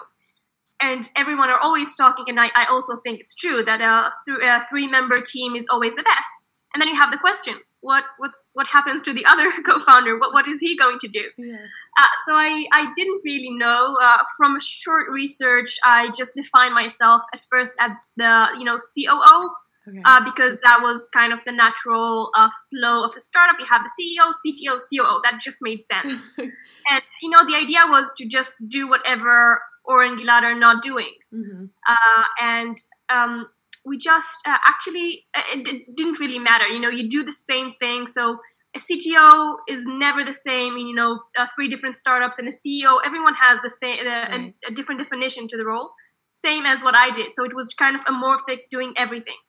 And 0.81 1.09
everyone 1.17 1.49
are 1.49 1.59
always 1.59 1.93
talking, 1.95 2.25
and 2.29 2.39
I, 2.39 2.47
I 2.55 2.65
also 2.69 3.01
think 3.03 3.19
it's 3.19 3.35
true 3.35 3.65
that 3.65 3.81
a, 3.81 4.13
a 4.33 4.65
three-member 4.69 5.21
team 5.21 5.57
is 5.57 5.67
always 5.69 5.95
the 5.95 6.03
best. 6.03 6.31
And 6.73 6.79
then 6.81 6.87
you 6.87 6.95
have 6.95 7.11
the 7.11 7.17
question: 7.17 7.59
what 7.81 8.03
what's 8.17 8.51
what 8.53 8.67
happens 8.67 9.01
to 9.03 9.13
the 9.13 9.25
other 9.25 9.51
co-founder? 9.65 10.19
What 10.19 10.33
what 10.33 10.47
is 10.47 10.59
he 10.59 10.77
going 10.77 10.99
to 10.99 11.07
do? 11.07 11.23
Yeah. 11.37 11.55
uh, 11.97 12.13
so 12.27 12.33
i 12.35 12.65
i 12.73 12.91
didn't 12.95 13.21
really 13.23 13.51
know 13.51 13.97
uh, 14.01 14.23
from 14.37 14.55
a 14.55 14.59
short 14.61 15.09
research 15.09 15.77
i 15.83 16.09
just 16.17 16.35
defined 16.35 16.73
myself 16.73 17.21
at 17.33 17.41
first 17.49 17.77
as 17.79 17.91
the 18.17 18.47
you 18.57 18.65
know 18.65 18.77
coo 18.77 19.49
okay. 19.87 20.01
uh, 20.05 20.23
because 20.23 20.57
that 20.63 20.79
was 20.81 21.07
kind 21.13 21.33
of 21.33 21.39
the 21.45 21.51
natural 21.51 22.31
uh, 22.37 22.49
flow 22.69 23.03
of 23.03 23.11
a 23.15 23.19
startup. 23.19 23.59
You 23.59 23.65
have 23.69 23.81
the 23.83 23.91
ceo 23.97 24.31
cto 24.41 24.79
coo 24.89 25.21
that 25.23 25.39
just 25.39 25.57
made 25.61 25.81
sense. 25.85 26.21
And 26.91 27.03
you 27.21 27.29
know 27.29 27.45
the 27.45 27.55
idea 27.55 27.81
was 27.87 28.09
to 28.17 28.25
just 28.25 28.55
do 28.67 28.89
whatever 28.89 29.61
or 29.89 30.03
and 30.03 30.19
Gilad 30.19 30.43
are 30.43 30.57
not 30.57 30.83
doing. 30.83 31.13
Mm-hmm. 31.33 31.65
Uh, 31.87 32.23
and 32.39 32.77
um, 33.09 33.47
we 33.85 33.97
just 33.97 34.37
uh, 34.45 34.57
actually 34.67 35.25
uh, 35.35 35.41
it, 35.53 35.67
it, 35.67 35.95
didn't 35.95 36.19
really 36.19 36.39
matter 36.39 36.67
you 36.67 36.79
know 36.79 36.89
you 36.89 37.09
do 37.09 37.23
the 37.23 37.33
same 37.33 37.73
thing. 37.79 38.07
So 38.07 38.37
a 38.75 38.79
cto 38.79 39.55
is 39.67 39.83
never 39.87 40.23
the 40.23 40.33
same 40.33 40.77
you 40.77 40.93
know 40.93 41.19
uh, 41.37 41.47
three 41.55 41.67
different 41.67 41.97
startups 41.97 42.37
and 42.37 42.47
a 42.47 42.51
ceo 42.51 42.99
everyone 43.03 43.33
has 43.33 43.57
the 43.63 43.69
same 43.69 43.97
uh, 44.05 44.09
right. 44.09 44.53
a, 44.67 44.71
a, 44.71 44.75
different 44.75 45.01
definition 45.01 45.47
to 45.47 45.57
the 45.57 45.65
role 45.65 45.89
same 46.29 46.65
as 46.65 46.81
what 46.81 46.95
i 46.95 47.09
did. 47.09 47.33
So 47.33 47.43
it 47.43 47.55
was 47.55 47.73
kind 47.73 47.95
of 47.95 48.01
amorphic 48.05 48.69
doing 48.69 48.93
everything. 48.95 49.39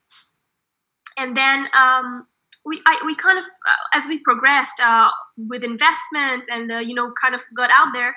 And 1.17 1.37
then 1.37 1.67
um, 1.77 2.25
we 2.65 2.81
I, 2.87 3.03
we 3.05 3.15
kind 3.15 3.37
of 3.37 3.45
uh, 3.45 3.97
as 3.97 4.07
we 4.07 4.19
progressed 4.23 4.79
uh, 4.83 5.09
with 5.37 5.63
investments 5.63 6.47
and 6.49 6.71
you 6.87 6.95
know 6.95 7.13
kind 7.21 7.35
of 7.35 7.41
got 7.55 7.69
out 7.71 7.89
there 7.93 8.15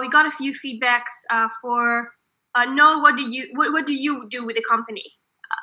we 0.00 0.08
got 0.08 0.26
a 0.26 0.30
few 0.30 0.52
feedbacks 0.52 1.14
for 1.60 2.12
no 2.68 2.98
what 3.00 3.16
do 3.16 3.22
you 3.28 3.48
what, 3.54 3.72
what 3.72 3.84
do 3.84 3.94
you 3.94 4.26
do 4.30 4.46
with 4.46 4.56
the 4.56 4.64
company 4.68 5.04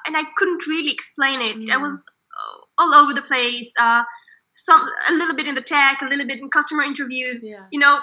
and 0.06 0.18
I 0.18 0.24
couldn't 0.38 0.66
really 0.68 0.92
explain 0.92 1.42
it. 1.42 1.58
Mm. 1.58 1.72
I 1.72 1.78
was 1.78 1.96
uh, 1.96 2.82
all 2.82 2.94
over 2.94 3.14
the 3.14 3.22
place. 3.22 3.72
Uh, 3.80 4.04
some 4.52 4.82
a 5.08 5.14
little 5.14 5.36
bit 5.36 5.48
in 5.48 5.56
the 5.56 5.62
tech, 5.62 6.00
a 6.02 6.06
little 6.06 6.26
bit 6.26 6.40
in 6.40 6.50
customer 6.50 6.84
interviews. 6.84 7.44
Yeah. 7.44 7.66
You 7.72 7.80
know, 7.80 8.00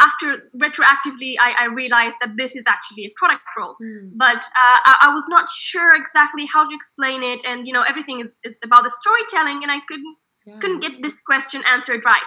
after 0.00 0.50
retroactively, 0.56 1.34
I, 1.40 1.54
I, 1.60 1.64
realized 1.66 2.16
that 2.20 2.30
this 2.36 2.54
is 2.56 2.64
actually 2.66 3.04
a 3.04 3.12
product 3.16 3.42
role. 3.56 3.76
Mm. 3.82 4.12
But 4.16 4.38
uh, 4.44 4.78
I, 4.84 4.96
I, 5.02 5.14
was 5.14 5.26
not 5.28 5.48
sure 5.48 5.94
exactly 5.94 6.46
how 6.46 6.68
to 6.68 6.74
explain 6.74 7.22
it, 7.22 7.44
and 7.46 7.66
you 7.66 7.72
know, 7.72 7.82
everything 7.82 8.20
is, 8.20 8.38
is 8.44 8.58
about 8.64 8.84
the 8.84 8.90
storytelling, 8.90 9.62
and 9.62 9.70
I 9.70 9.78
couldn't 9.88 10.16
yeah. 10.46 10.58
couldn't 10.58 10.80
get 10.80 11.02
this 11.02 11.14
question 11.26 11.62
answered 11.70 12.02
right. 12.04 12.20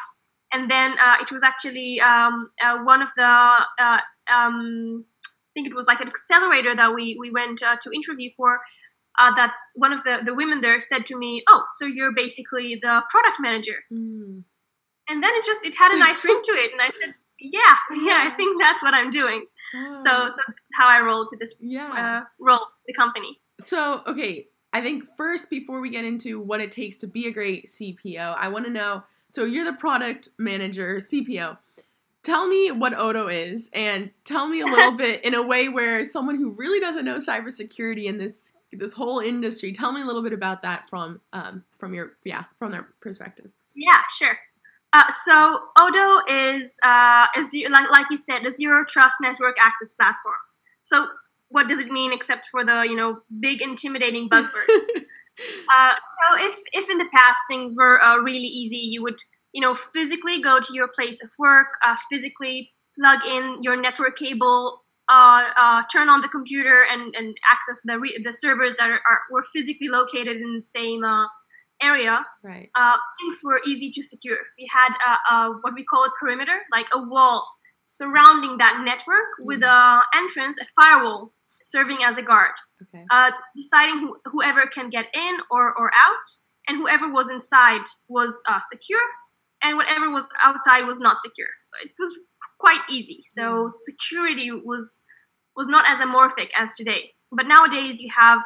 And 0.52 0.70
then 0.70 0.92
uh, 1.00 1.16
it 1.20 1.32
was 1.32 1.42
actually 1.44 2.00
um, 2.00 2.52
uh, 2.64 2.84
one 2.84 3.02
of 3.02 3.10
the 3.18 3.24
uh, 3.24 4.00
um, 4.32 5.06
I 5.26 5.52
think 5.54 5.68
it 5.68 5.76
was 5.76 5.88
like 5.88 6.00
an 6.00 6.08
accelerator 6.08 6.76
that 6.76 6.94
we 6.94 7.18
we 7.20 7.32
went 7.32 7.62
uh, 7.62 7.78
to 7.82 7.92
interview 7.92 8.30
for. 8.38 8.60
Uh, 9.20 9.36
that 9.36 9.54
one 9.76 9.94
of 9.94 10.00
the, 10.04 10.20
the 10.26 10.34
women 10.34 10.62
there 10.62 10.80
said 10.82 11.06
to 11.08 11.18
me, 11.18 11.44
"Oh, 11.50 11.64
so 11.78 11.86
you're 11.86 12.14
basically 12.14 12.80
the 12.82 13.02
product 13.12 13.38
manager." 13.40 13.78
Mm. 13.94 14.44
And 15.10 15.22
then 15.22 15.30
it 15.36 15.46
just 15.46 15.66
it 15.66 15.74
had 15.78 15.92
a 15.92 16.00
nice 16.00 16.24
ring 16.24 16.40
to 16.44 16.52
it, 16.54 16.72
and 16.72 16.82
I 16.82 16.90
said, 17.02 17.14
"Yeah, 17.40 17.60
yeah, 18.06 18.30
I 18.32 18.36
think 18.36 18.60
that's 18.62 18.82
what 18.82 18.94
I'm 18.94 19.10
doing." 19.10 19.46
Oh. 19.76 19.98
So, 19.98 20.30
so 20.30 20.54
how 20.76 20.88
I 20.88 21.02
rolled 21.02 21.30
to 21.30 21.38
this 21.38 21.56
yeah. 21.60 22.22
uh, 22.22 22.26
role, 22.40 22.68
the 22.88 22.94
company. 22.94 23.40
So, 23.60 24.02
okay, 24.08 24.48
I 24.72 24.82
think 24.82 25.04
first, 25.18 25.50
before 25.50 25.82
we 25.82 25.90
get 25.90 26.06
into 26.06 26.40
what 26.40 26.62
it 26.62 26.72
takes 26.72 26.98
to 26.98 27.08
be 27.08 27.28
a 27.28 27.32
great 27.32 27.68
CPO, 27.68 28.36
I 28.38 28.50
want 28.50 28.66
to 28.66 28.72
know. 28.72 29.04
So, 29.30 29.46
you're 29.46 29.66
the 29.66 29.74
product 29.74 30.30
manager, 30.38 30.98
CPO. 30.98 31.58
Tell 32.24 32.48
me 32.48 32.72
what 32.72 32.98
Odo 32.98 33.28
is, 33.28 33.70
and 33.74 34.12
tell 34.24 34.48
me 34.48 34.62
a 34.62 34.66
little 34.66 34.92
bit 34.98 35.24
in 35.24 35.34
a 35.34 35.46
way 35.46 35.70
where 35.70 36.06
someone 36.06 36.36
who 36.36 36.52
really 36.52 36.80
doesn't 36.80 37.06
know 37.06 37.18
cybersecurity 37.18 38.06
in 38.06 38.18
this 38.18 38.54
this 38.78 38.94
whole 38.94 39.20
industry. 39.20 39.72
Tell 39.74 39.92
me 39.92 40.02
a 40.02 40.06
little 40.06 40.24
bit 40.24 40.34
about 40.34 40.62
that 40.64 40.90
from 40.90 41.22
um, 41.34 41.64
from 41.78 41.94
your 41.94 42.14
yeah 42.24 42.44
from 42.60 42.72
their 42.72 42.90
perspective. 43.02 43.52
Yeah, 43.76 44.02
sure. 44.12 44.38
Uh, 44.94 45.10
so 45.26 45.60
Odo 45.80 46.22
is 46.30 46.78
uh, 46.84 47.26
is 47.38 47.52
like 47.70 47.90
like 47.90 48.06
you 48.12 48.18
said, 48.18 48.46
a 48.46 48.52
zero 48.52 48.86
trust 48.88 49.18
network 49.22 49.56
access 49.60 49.94
platform. 49.94 50.36
So 50.84 51.08
what 51.50 51.68
does 51.68 51.80
it 51.80 51.88
mean 51.88 52.14
except 52.14 52.48
for 52.52 52.64
the 52.64 52.86
you 52.88 52.96
know 52.96 53.20
big 53.40 53.62
intimidating 53.62 54.30
buzzword? 54.30 54.68
uh, 54.68 55.94
so 55.94 56.46
if 56.46 56.60
if 56.74 56.90
in 56.90 57.00
the 57.00 57.10
past 57.14 57.40
things 57.50 57.76
were 57.76 58.02
uh, 58.04 58.18
really 58.18 58.48
easy, 58.48 58.78
you 58.78 59.02
would 59.02 59.18
you 59.52 59.62
know 59.62 59.76
physically 59.94 60.42
go 60.42 60.60
to 60.60 60.74
your 60.74 60.88
place 60.88 61.18
of 61.24 61.30
work, 61.40 61.68
uh, 61.86 61.96
physically 62.12 62.72
plug 62.96 63.20
in 63.26 63.58
your 63.62 63.76
network 63.80 64.16
cable, 64.16 64.83
uh, 65.10 65.44
uh, 65.58 65.82
turn 65.92 66.10
on 66.10 66.22
the 66.22 66.30
computer, 66.30 66.86
and, 66.90 67.14
and 67.16 67.36
access 67.52 67.82
the 67.84 68.00
re- 68.00 68.22
the 68.24 68.34
servers 68.34 68.74
that 68.80 68.90
are, 68.90 69.02
are, 69.10 69.22
were 69.32 69.44
physically 69.54 69.90
located 69.90 70.38
in 70.38 70.60
the 70.60 70.66
same 70.66 71.04
area. 71.82 72.26
Right. 72.44 72.70
things 73.20 73.40
were 73.44 73.60
easy 73.68 73.92
to 73.92 74.04
secure. 74.04 74.38
We 74.58 74.70
had 74.72 74.94
what 75.64 75.74
we 75.76 75.84
call 75.84 76.06
a 76.06 76.12
perimeter, 76.20 76.58
like 76.72 76.88
a 76.94 77.00
wall 77.00 77.48
surrounding 77.94 78.58
that 78.58 78.82
network 78.84 79.30
mm-hmm. 79.38 79.48
with 79.48 79.62
a 79.62 80.00
entrance, 80.16 80.58
a 80.60 80.66
firewall 80.76 81.32
serving 81.64 82.00
as 82.06 82.18
a 82.18 82.22
guard, 82.22 82.52
okay. 82.82 83.06
uh, 83.12 83.32
deciding 83.56 84.00
who, 84.00 84.18
whoever 84.26 84.66
can 84.74 84.90
get 84.90 85.06
in 85.14 85.38
or, 85.50 85.74
or 85.78 85.92
out, 85.94 86.28
and 86.68 86.78
whoever 86.78 87.12
was 87.12 87.30
inside 87.30 87.86
was 88.10 88.42
uh, 88.50 88.60
secure, 88.72 89.00
and 89.62 89.78
whatever 89.78 90.10
was 90.10 90.26
outside 90.44 90.86
was 90.86 91.00
not 91.00 91.18
secure. 91.22 91.48
It 91.84 91.92
was 92.00 92.20
quite 92.60 92.82
easy. 92.90 93.24
So 93.38 93.70
security 93.70 94.52
was 94.52 94.98
was 95.56 95.68
not 95.68 95.86
as 95.88 96.00
amorphic 96.00 96.50
as 96.58 96.74
today. 96.76 97.12
But 97.32 97.48
nowadays 97.48 98.02
you 98.02 98.10
have 98.18 98.40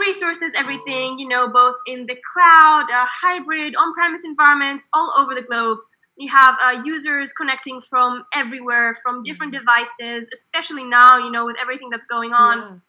resources, 0.00 0.52
everything, 0.56 1.18
you 1.18 1.28
know, 1.28 1.48
both 1.48 1.76
in 1.86 2.06
the 2.06 2.16
cloud, 2.32 2.86
uh, 2.92 3.06
hybrid, 3.22 3.74
on-premise 3.76 4.24
environments, 4.24 4.88
all 4.92 5.12
over 5.18 5.34
the 5.34 5.42
globe 5.42 5.78
you 6.16 6.30
have 6.30 6.56
uh, 6.62 6.82
users 6.84 7.32
connecting 7.32 7.80
from 7.82 8.24
everywhere 8.34 8.96
from 9.02 9.22
different 9.22 9.54
mm-hmm. 9.54 9.64
devices 9.64 10.28
especially 10.32 10.84
now 10.84 11.18
you 11.18 11.30
know 11.30 11.44
with 11.44 11.56
everything 11.60 11.88
that's 11.90 12.06
going 12.06 12.32
on 12.32 12.80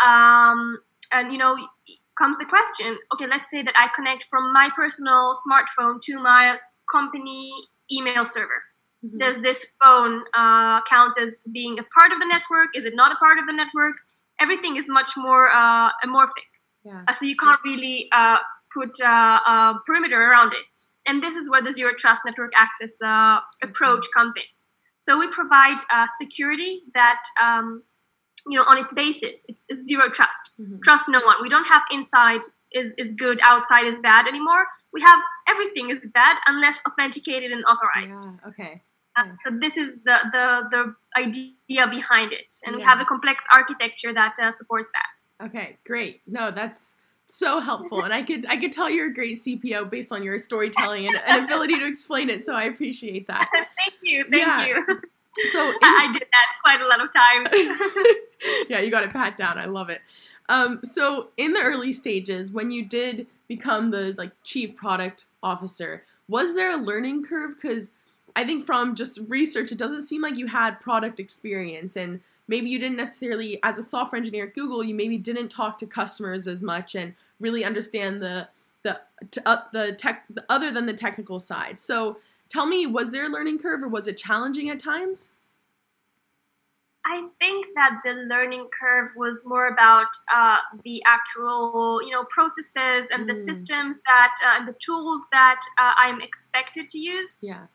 yeah. 0.00 0.50
um, 0.52 0.78
and 1.12 1.32
you 1.32 1.38
know 1.38 1.56
comes 2.18 2.36
the 2.38 2.44
question 2.44 2.98
okay 3.12 3.26
let's 3.26 3.50
say 3.50 3.62
that 3.62 3.74
i 3.76 3.88
connect 3.94 4.26
from 4.28 4.52
my 4.52 4.68
personal 4.76 5.34
smartphone 5.46 6.00
to 6.02 6.18
my 6.18 6.56
company 6.90 7.52
email 7.90 8.26
server 8.26 8.62
mm-hmm. 9.04 9.18
does 9.18 9.40
this 9.42 9.66
phone 9.82 10.22
uh, 10.34 10.80
count 10.88 11.14
as 11.20 11.38
being 11.52 11.78
a 11.78 11.84
part 11.98 12.12
of 12.12 12.18
the 12.18 12.26
network 12.26 12.70
is 12.74 12.84
it 12.84 12.94
not 12.94 13.12
a 13.12 13.16
part 13.16 13.38
of 13.38 13.46
the 13.46 13.52
network 13.52 13.96
everything 14.40 14.76
is 14.76 14.88
much 14.88 15.10
more 15.16 15.50
uh, 15.50 15.90
amorphic 16.04 16.48
yeah. 16.84 17.02
Uh, 17.08 17.14
so 17.14 17.24
you 17.24 17.36
can't 17.36 17.60
really 17.64 18.08
uh, 18.12 18.36
put 18.72 18.90
uh, 19.00 19.06
a 19.06 19.80
perimeter 19.86 20.20
around 20.20 20.52
it 20.52 20.84
and 21.06 21.22
this 21.22 21.36
is 21.36 21.50
where 21.50 21.62
the 21.62 21.72
zero 21.72 21.92
trust 21.96 22.22
network 22.24 22.52
access 22.56 22.96
uh, 23.02 23.40
approach 23.62 24.06
comes 24.14 24.34
in. 24.36 24.42
So 25.00 25.18
we 25.18 25.28
provide 25.32 25.76
uh, 25.92 26.06
security 26.18 26.80
that, 26.94 27.22
um, 27.42 27.82
you 28.46 28.58
know, 28.58 28.64
on 28.64 28.78
its 28.78 28.92
basis, 28.94 29.44
it's, 29.48 29.62
it's 29.68 29.84
zero 29.84 30.08
trust. 30.08 30.50
Mm-hmm. 30.58 30.78
Trust 30.82 31.06
no 31.08 31.20
one. 31.20 31.36
We 31.42 31.48
don't 31.48 31.66
have 31.66 31.82
inside 31.90 32.40
is, 32.72 32.94
is 32.96 33.12
good, 33.12 33.38
outside 33.42 33.86
is 33.86 34.00
bad 34.00 34.26
anymore. 34.26 34.66
We 34.92 35.02
have 35.02 35.18
everything 35.48 35.90
is 35.90 35.98
bad 36.12 36.36
unless 36.46 36.78
authenticated 36.88 37.52
and 37.52 37.64
authorized. 37.64 38.24
Yeah, 38.24 38.48
okay. 38.48 38.82
Uh, 39.16 39.24
so 39.44 39.56
this 39.60 39.76
is 39.76 40.00
the, 40.04 40.16
the, 40.32 40.62
the 40.70 40.94
idea 41.20 41.86
behind 41.88 42.32
it. 42.32 42.56
And 42.66 42.74
yeah. 42.74 42.76
we 42.78 42.82
have 42.82 43.00
a 43.00 43.04
complex 43.04 43.44
architecture 43.52 44.12
that 44.12 44.34
uh, 44.42 44.52
supports 44.52 44.90
that. 44.90 45.46
Okay, 45.46 45.78
great. 45.84 46.22
No, 46.26 46.50
that's 46.50 46.96
so 47.26 47.58
helpful 47.58 48.02
and 48.02 48.12
i 48.12 48.22
could 48.22 48.44
i 48.48 48.56
could 48.56 48.70
tell 48.70 48.88
you're 48.90 49.08
a 49.08 49.14
great 49.14 49.38
cpo 49.38 49.88
based 49.88 50.12
on 50.12 50.22
your 50.22 50.38
storytelling 50.38 51.06
and, 51.06 51.16
and 51.26 51.44
ability 51.44 51.78
to 51.78 51.86
explain 51.86 52.28
it 52.28 52.44
so 52.44 52.52
i 52.52 52.64
appreciate 52.64 53.26
that 53.26 53.48
thank 53.52 53.94
you 54.02 54.24
thank 54.30 54.46
yeah. 54.46 54.66
you 54.66 54.84
so 55.50 55.68
in, 55.68 55.74
I, 55.82 56.08
I 56.08 56.12
did 56.12 56.22
that 56.22 56.46
quite 56.62 56.80
a 56.80 56.86
lot 56.86 57.00
of 57.00 57.10
times 57.12 57.48
yeah 58.68 58.80
you 58.80 58.90
got 58.90 59.04
it 59.04 59.12
pat 59.12 59.36
down 59.36 59.58
i 59.58 59.64
love 59.64 59.90
it 59.90 60.00
um, 60.46 60.80
so 60.84 61.28
in 61.38 61.54
the 61.54 61.60
early 61.62 61.94
stages 61.94 62.52
when 62.52 62.70
you 62.70 62.84
did 62.84 63.26
become 63.48 63.90
the 63.90 64.14
like 64.18 64.32
chief 64.42 64.76
product 64.76 65.24
officer 65.42 66.04
was 66.28 66.54
there 66.54 66.70
a 66.72 66.76
learning 66.76 67.24
curve 67.24 67.54
because 67.54 67.90
i 68.36 68.44
think 68.44 68.64
from 68.64 68.94
just 68.94 69.18
research 69.28 69.72
it 69.72 69.78
doesn't 69.78 70.02
seem 70.02 70.22
like 70.22 70.36
you 70.36 70.46
had 70.46 70.80
product 70.80 71.20
experience 71.20 71.96
and 71.96 72.20
maybe 72.48 72.68
you 72.68 72.78
didn't 72.78 72.96
necessarily 72.96 73.58
as 73.62 73.78
a 73.78 73.82
software 73.82 74.18
engineer 74.18 74.46
at 74.46 74.54
google 74.54 74.82
you 74.82 74.94
maybe 74.94 75.18
didn't 75.18 75.48
talk 75.48 75.78
to 75.78 75.86
customers 75.86 76.46
as 76.46 76.62
much 76.62 76.94
and 76.94 77.14
really 77.40 77.64
understand 77.64 78.22
the 78.22 78.46
the 78.82 79.00
uh, 79.46 79.62
the 79.72 79.92
tech 79.92 80.24
the, 80.30 80.44
other 80.48 80.70
than 80.70 80.86
the 80.86 80.92
technical 80.92 81.40
side 81.40 81.78
so 81.80 82.16
tell 82.48 82.66
me 82.66 82.86
was 82.86 83.12
there 83.12 83.26
a 83.26 83.28
learning 83.28 83.58
curve 83.58 83.82
or 83.82 83.88
was 83.88 84.08
it 84.08 84.16
challenging 84.16 84.70
at 84.70 84.78
times 84.78 85.30
I 87.06 87.26
think 87.38 87.66
that 87.74 88.00
the 88.02 88.12
learning 88.12 88.68
curve 88.78 89.10
was 89.14 89.44
more 89.44 89.68
about 89.68 90.06
uh, 90.34 90.56
the 90.84 91.02
actual, 91.06 92.02
you 92.02 92.10
know, 92.10 92.24
processes 92.24 93.08
and 93.10 93.24
mm. 93.24 93.26
the 93.26 93.36
systems 93.36 94.00
that 94.06 94.34
uh, 94.42 94.58
and 94.58 94.66
the 94.66 94.72
tools 94.78 95.26
that 95.30 95.60
uh, 95.76 95.92
I'm 95.98 96.22
expected 96.22 96.88
to 96.88 96.98
use. 96.98 97.36
Yeah 97.42 97.66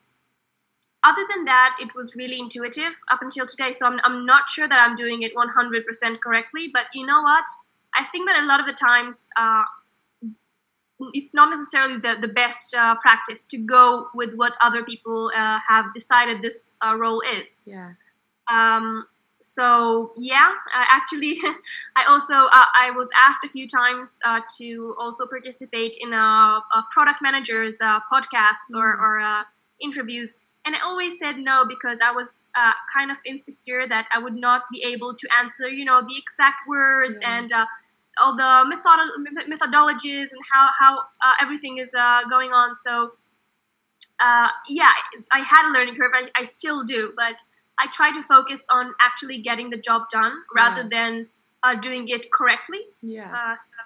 other 1.02 1.22
than 1.34 1.44
that, 1.46 1.76
it 1.80 1.94
was 1.94 2.14
really 2.14 2.38
intuitive 2.38 2.92
up 3.10 3.20
until 3.22 3.46
today. 3.46 3.72
So 3.72 3.86
I'm, 3.86 4.00
I'm 4.04 4.26
not 4.26 4.50
sure 4.50 4.68
that 4.68 4.78
I'm 4.78 4.96
doing 4.96 5.22
it 5.22 5.32
100% 5.34 6.20
correctly. 6.20 6.70
But 6.72 6.84
you 6.94 7.06
know 7.06 7.22
what? 7.22 7.44
I 7.94 8.04
think 8.12 8.28
that 8.28 8.42
a 8.42 8.46
lot 8.46 8.60
of 8.60 8.66
the 8.66 8.74
times 8.74 9.24
uh, 9.38 9.62
it's 11.14 11.32
not 11.32 11.50
necessarily 11.50 11.98
the, 12.00 12.16
the 12.20 12.32
best 12.32 12.74
uh, 12.74 12.96
practice 13.00 13.44
to 13.46 13.58
go 13.58 14.08
with 14.14 14.34
what 14.34 14.52
other 14.62 14.84
people 14.84 15.30
uh, 15.36 15.58
have 15.66 15.86
decided 15.94 16.42
this 16.42 16.76
uh, 16.84 16.94
role 16.94 17.22
is. 17.22 17.48
Yeah. 17.64 17.92
Um, 18.50 19.06
so 19.40 20.12
yeah, 20.18 20.50
actually, 20.74 21.38
I 21.96 22.04
also 22.08 22.34
uh, 22.34 22.66
I 22.74 22.90
was 22.94 23.08
asked 23.16 23.42
a 23.44 23.48
few 23.48 23.66
times 23.66 24.18
uh, 24.22 24.40
to 24.58 24.94
also 24.98 25.26
participate 25.26 25.96
in 25.98 26.12
a, 26.12 26.16
a 26.16 26.84
product 26.92 27.22
manager's 27.22 27.78
podcasts 27.78 28.68
mm-hmm. 28.70 28.76
or, 28.76 28.92
or 28.92 29.44
interviews 29.80 30.34
and 30.66 30.76
I 30.76 30.80
always 30.84 31.18
said 31.18 31.38
no 31.38 31.64
because 31.66 31.98
I 32.04 32.12
was 32.12 32.44
uh, 32.54 32.72
kind 32.92 33.10
of 33.10 33.16
insecure 33.24 33.88
that 33.88 34.06
I 34.14 34.18
would 34.18 34.34
not 34.34 34.62
be 34.72 34.82
able 34.82 35.14
to 35.14 35.28
answer, 35.42 35.68
you 35.68 35.84
know, 35.84 36.02
the 36.02 36.16
exact 36.18 36.68
words 36.68 37.18
yeah. 37.20 37.38
and 37.38 37.52
uh, 37.52 37.66
all 38.20 38.36
the 38.36 38.76
methodologies 39.48 40.28
and 40.30 40.40
how 40.52 40.68
how 40.78 40.98
uh, 40.98 41.34
everything 41.40 41.78
is 41.78 41.90
uh, 41.94 42.20
going 42.28 42.50
on. 42.50 42.76
So 42.76 43.12
uh, 44.20 44.48
yeah, 44.68 44.90
I 45.32 45.40
had 45.40 45.70
a 45.70 45.72
learning 45.72 45.96
curve. 45.96 46.12
I, 46.14 46.28
I, 46.42 46.46
still 46.48 46.84
do, 46.84 47.12
but 47.16 47.36
I 47.78 47.86
try 47.94 48.10
to 48.10 48.22
focus 48.28 48.62
on 48.68 48.92
actually 49.00 49.38
getting 49.38 49.70
the 49.70 49.78
job 49.78 50.10
done 50.10 50.32
rather 50.54 50.82
yeah. 50.82 50.88
than 50.90 51.26
uh, 51.62 51.80
doing 51.80 52.06
it 52.08 52.30
correctly. 52.30 52.80
Yeah. 53.00 53.56
So. 53.56 53.76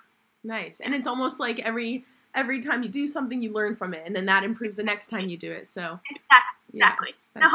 Nice, 0.42 0.80
and 0.80 0.92
it's 0.92 1.06
almost 1.06 1.38
like 1.38 1.60
every 1.60 2.04
every 2.34 2.60
time 2.60 2.82
you 2.82 2.88
do 2.88 3.06
something, 3.06 3.40
you 3.40 3.52
learn 3.52 3.76
from 3.76 3.94
it, 3.94 4.02
and 4.04 4.16
then 4.16 4.26
that 4.26 4.42
improves 4.42 4.76
the 4.76 4.82
next 4.82 5.06
time 5.06 5.28
you 5.28 5.36
do 5.36 5.52
it. 5.52 5.68
So 5.68 6.00
exactly 6.10 6.63
exactly. 6.74 7.14
Yeah, 7.36 7.50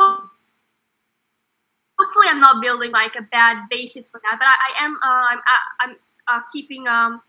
hopefully, 2.00 2.28
I'm 2.30 2.40
not 2.40 2.62
building 2.62 2.92
like 2.92 3.16
a 3.18 3.22
bad 3.24 3.68
basis 3.70 4.10
for 4.10 4.22
that, 4.24 4.38
but 4.40 4.46
I, 4.46 4.56
I 4.70 4.86
am. 4.86 4.96
Uh, 4.96 5.08
I'm, 5.08 5.40
I'm 5.82 5.96
uh, 6.28 6.42
keeping. 6.52 6.88
Um, 6.88 7.22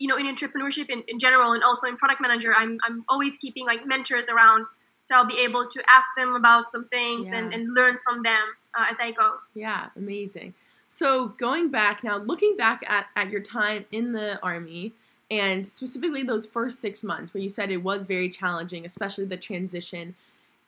you 0.00 0.08
know, 0.08 0.16
in 0.16 0.26
entrepreneurship 0.26 0.90
in, 0.90 1.04
in 1.06 1.20
general, 1.20 1.52
and 1.52 1.62
also 1.62 1.86
in 1.86 1.96
product 1.96 2.20
manager, 2.20 2.52
I'm 2.54 2.78
I'm 2.86 3.04
always 3.08 3.38
keeping 3.38 3.64
like 3.64 3.86
mentors 3.86 4.28
around 4.28 4.66
so 5.06 5.14
I'll 5.14 5.26
be 5.26 5.38
able 5.40 5.68
to 5.68 5.82
ask 5.90 6.08
them 6.16 6.34
about 6.34 6.70
some 6.70 6.86
things 6.88 7.26
Yeah. 7.26 7.36
and, 7.36 7.52
and 7.52 7.74
learn 7.74 7.98
from 8.04 8.22
them 8.22 8.42
uh, 8.74 8.86
as 8.90 8.96
I 9.00 9.12
go. 9.12 9.36
Yeah, 9.54 9.88
amazing. 9.96 10.54
So 10.88 11.28
going 11.28 11.70
back 11.70 12.02
now, 12.04 12.18
looking 12.18 12.56
back 12.56 12.82
at, 12.88 13.08
at 13.16 13.30
your 13.30 13.40
time 13.40 13.84
in 13.92 14.12
the 14.12 14.40
army 14.42 14.92
and 15.30 15.66
specifically 15.66 16.22
those 16.22 16.46
first 16.46 16.80
six 16.80 17.02
months 17.02 17.34
where 17.34 17.42
you 17.42 17.50
said 17.50 17.70
it 17.70 17.82
was 17.82 18.06
very 18.06 18.30
challenging, 18.30 18.86
especially 18.86 19.24
the 19.24 19.36
transition. 19.36 20.14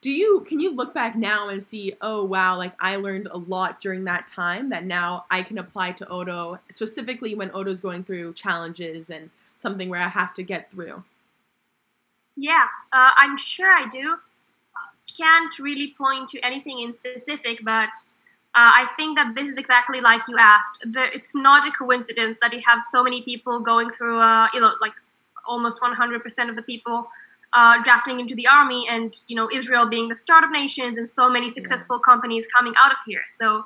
Do 0.07 0.13
you 0.13 0.47
can 0.49 0.61
you 0.61 0.73
look 0.73 0.95
back 0.95 1.17
now 1.17 1.49
and 1.49 1.61
see, 1.61 1.95
oh 2.01 2.25
wow, 2.25 2.57
like 2.57 2.75
I 2.79 2.95
learned 2.95 3.27
a 3.27 3.39
lot 3.39 3.81
during 3.81 4.05
that 4.05 4.29
time 4.29 4.69
that 4.69 4.85
now 4.85 5.25
I 5.33 5.43
can 5.43 5.59
apply 5.59 5.93
to 5.99 6.09
Odo, 6.09 6.61
specifically 6.71 7.35
when 7.35 7.51
Odo's 7.53 7.81
going 7.81 8.05
through 8.05 8.35
challenges 8.35 9.11
and 9.11 9.31
something 9.61 9.89
where 9.89 9.99
I 9.99 10.07
have 10.07 10.33
to 10.35 10.45
get 10.45 10.71
through. 10.71 11.03
Yeah, 12.37 12.67
uh, 12.93 13.11
I'm 13.17 13.37
sure 13.37 13.69
I 13.69 13.89
do. 13.89 14.17
Can't 15.19 15.59
really 15.59 15.93
point 15.99 16.29
to 16.29 16.41
anything 16.43 16.79
in 16.83 16.95
specific, 16.95 17.65
but 17.65 17.89
uh, 18.55 18.71
I 18.79 18.87
think 18.97 19.19
that 19.19 19.35
this 19.35 19.49
is 19.49 19.57
exactly 19.57 20.01
like 20.01 20.21
you 20.29 20.37
asked. 20.39 20.85
The, 20.85 21.07
it's 21.13 21.35
not 21.35 21.67
a 21.67 21.73
coincidence 21.73 22.39
that 22.43 22.53
you 22.53 22.63
have 22.65 22.81
so 22.81 23.03
many 23.03 23.23
people 23.23 23.59
going 23.59 23.91
through, 23.91 24.21
uh, 24.21 24.47
you 24.55 24.61
know, 24.61 24.71
like 24.81 24.95
almost 25.49 25.81
100% 25.81 26.49
of 26.49 26.55
the 26.55 26.63
people 26.63 27.09
uh, 27.57 27.75
drafting 27.83 28.21
into 28.21 28.35
the 28.41 28.47
army, 28.47 28.83
and 28.95 29.09
you 29.29 29.37
know, 29.39 29.49
Israel 29.59 29.87
being 29.89 30.09
the 30.13 30.17
startup 30.25 30.51
nations, 30.51 30.99
and 30.99 31.09
so 31.21 31.25
many 31.37 31.49
successful 31.59 31.99
companies 32.11 32.45
coming 32.57 32.75
out 32.83 32.93
of 32.93 32.99
here. 33.07 33.25
So 33.41 33.65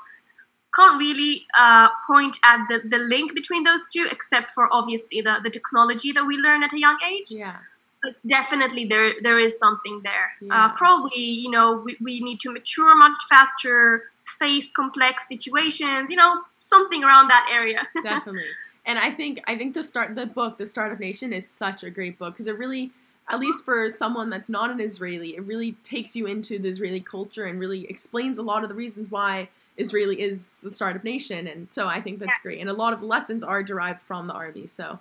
can't 0.76 0.97
really 1.06 1.32
uh, 1.59 1.88
point 2.06 2.37
at 2.44 2.61
the, 2.70 2.76
the 2.88 2.99
link 2.99 3.35
between 3.35 3.64
those 3.64 3.88
two, 3.92 4.06
except 4.11 4.52
for 4.54 4.68
obviously 4.73 5.20
the, 5.20 5.35
the 5.42 5.50
technology 5.50 6.12
that 6.12 6.25
we 6.25 6.37
learn 6.37 6.62
at 6.62 6.73
a 6.73 6.78
young 6.87 6.99
age 7.12 7.32
Yeah. 7.32 7.56
but 8.02 8.14
definitely 8.38 8.85
there 8.92 9.11
there 9.26 9.40
is 9.47 9.59
something 9.64 9.97
there. 10.11 10.28
Yeah. 10.40 10.54
Uh, 10.66 10.68
probably 10.82 11.26
you 11.44 11.50
know 11.50 11.66
we, 11.85 11.92
we 12.00 12.14
need 12.28 12.38
to 12.44 12.49
mature 12.52 12.94
much 13.04 13.20
faster, 13.28 14.04
face 14.38 14.68
complex 14.80 15.26
situations. 15.35 16.04
You 16.12 16.18
know 16.23 16.32
something 16.61 17.02
around 17.06 17.26
that 17.35 17.44
area. 17.61 17.80
definitely 18.14 18.52
and 18.87 18.99
i 18.99 19.11
think 19.18 19.35
i 19.47 19.54
think 19.59 19.75
the 19.75 19.85
start 19.85 20.14
the 20.14 20.25
book 20.38 20.52
the 20.62 20.66
startup 20.75 20.99
nation 21.09 21.28
is 21.38 21.47
such 21.64 21.80
a 21.88 21.90
great 21.90 22.14
book 22.18 22.32
because 22.32 22.47
it 22.47 22.56
really 22.64 22.85
at 23.30 23.38
least 23.38 23.64
for 23.64 23.88
someone 23.90 24.30
that's 24.30 24.49
not 24.49 24.70
an 24.70 24.80
israeli 24.80 25.37
it 25.37 25.42
really 25.44 25.72
takes 25.84 26.14
you 26.16 26.26
into 26.26 26.58
the 26.58 26.68
israeli 26.68 27.00
culture 27.00 27.44
and 27.44 27.58
really 27.60 27.84
explains 27.87 28.38
a 28.38 28.42
lot 28.42 28.62
of 28.62 28.68
the 28.68 28.75
reasons 28.75 29.10
why 29.10 29.49
israeli 29.76 30.20
is 30.20 30.40
the 30.62 30.72
startup 30.72 31.04
nation 31.04 31.46
and 31.46 31.68
so 31.70 31.87
i 31.87 32.00
think 32.00 32.18
that's 32.18 32.38
great 32.42 32.60
and 32.60 32.68
a 32.68 32.75
lot 32.75 32.92
of 32.92 33.02
lessons 33.02 33.42
are 33.42 33.62
derived 33.62 34.00
from 34.02 34.26
the 34.26 34.32
army 34.32 34.66
so 34.66 34.99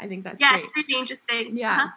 i 0.00 0.06
think 0.06 0.24
that's 0.24 0.40
yeah, 0.40 0.52
great 0.52 0.64
it's 0.64 0.88
really 0.88 1.00
interesting. 1.00 1.56
yeah. 1.56 1.72
Uh-huh. 1.72 1.88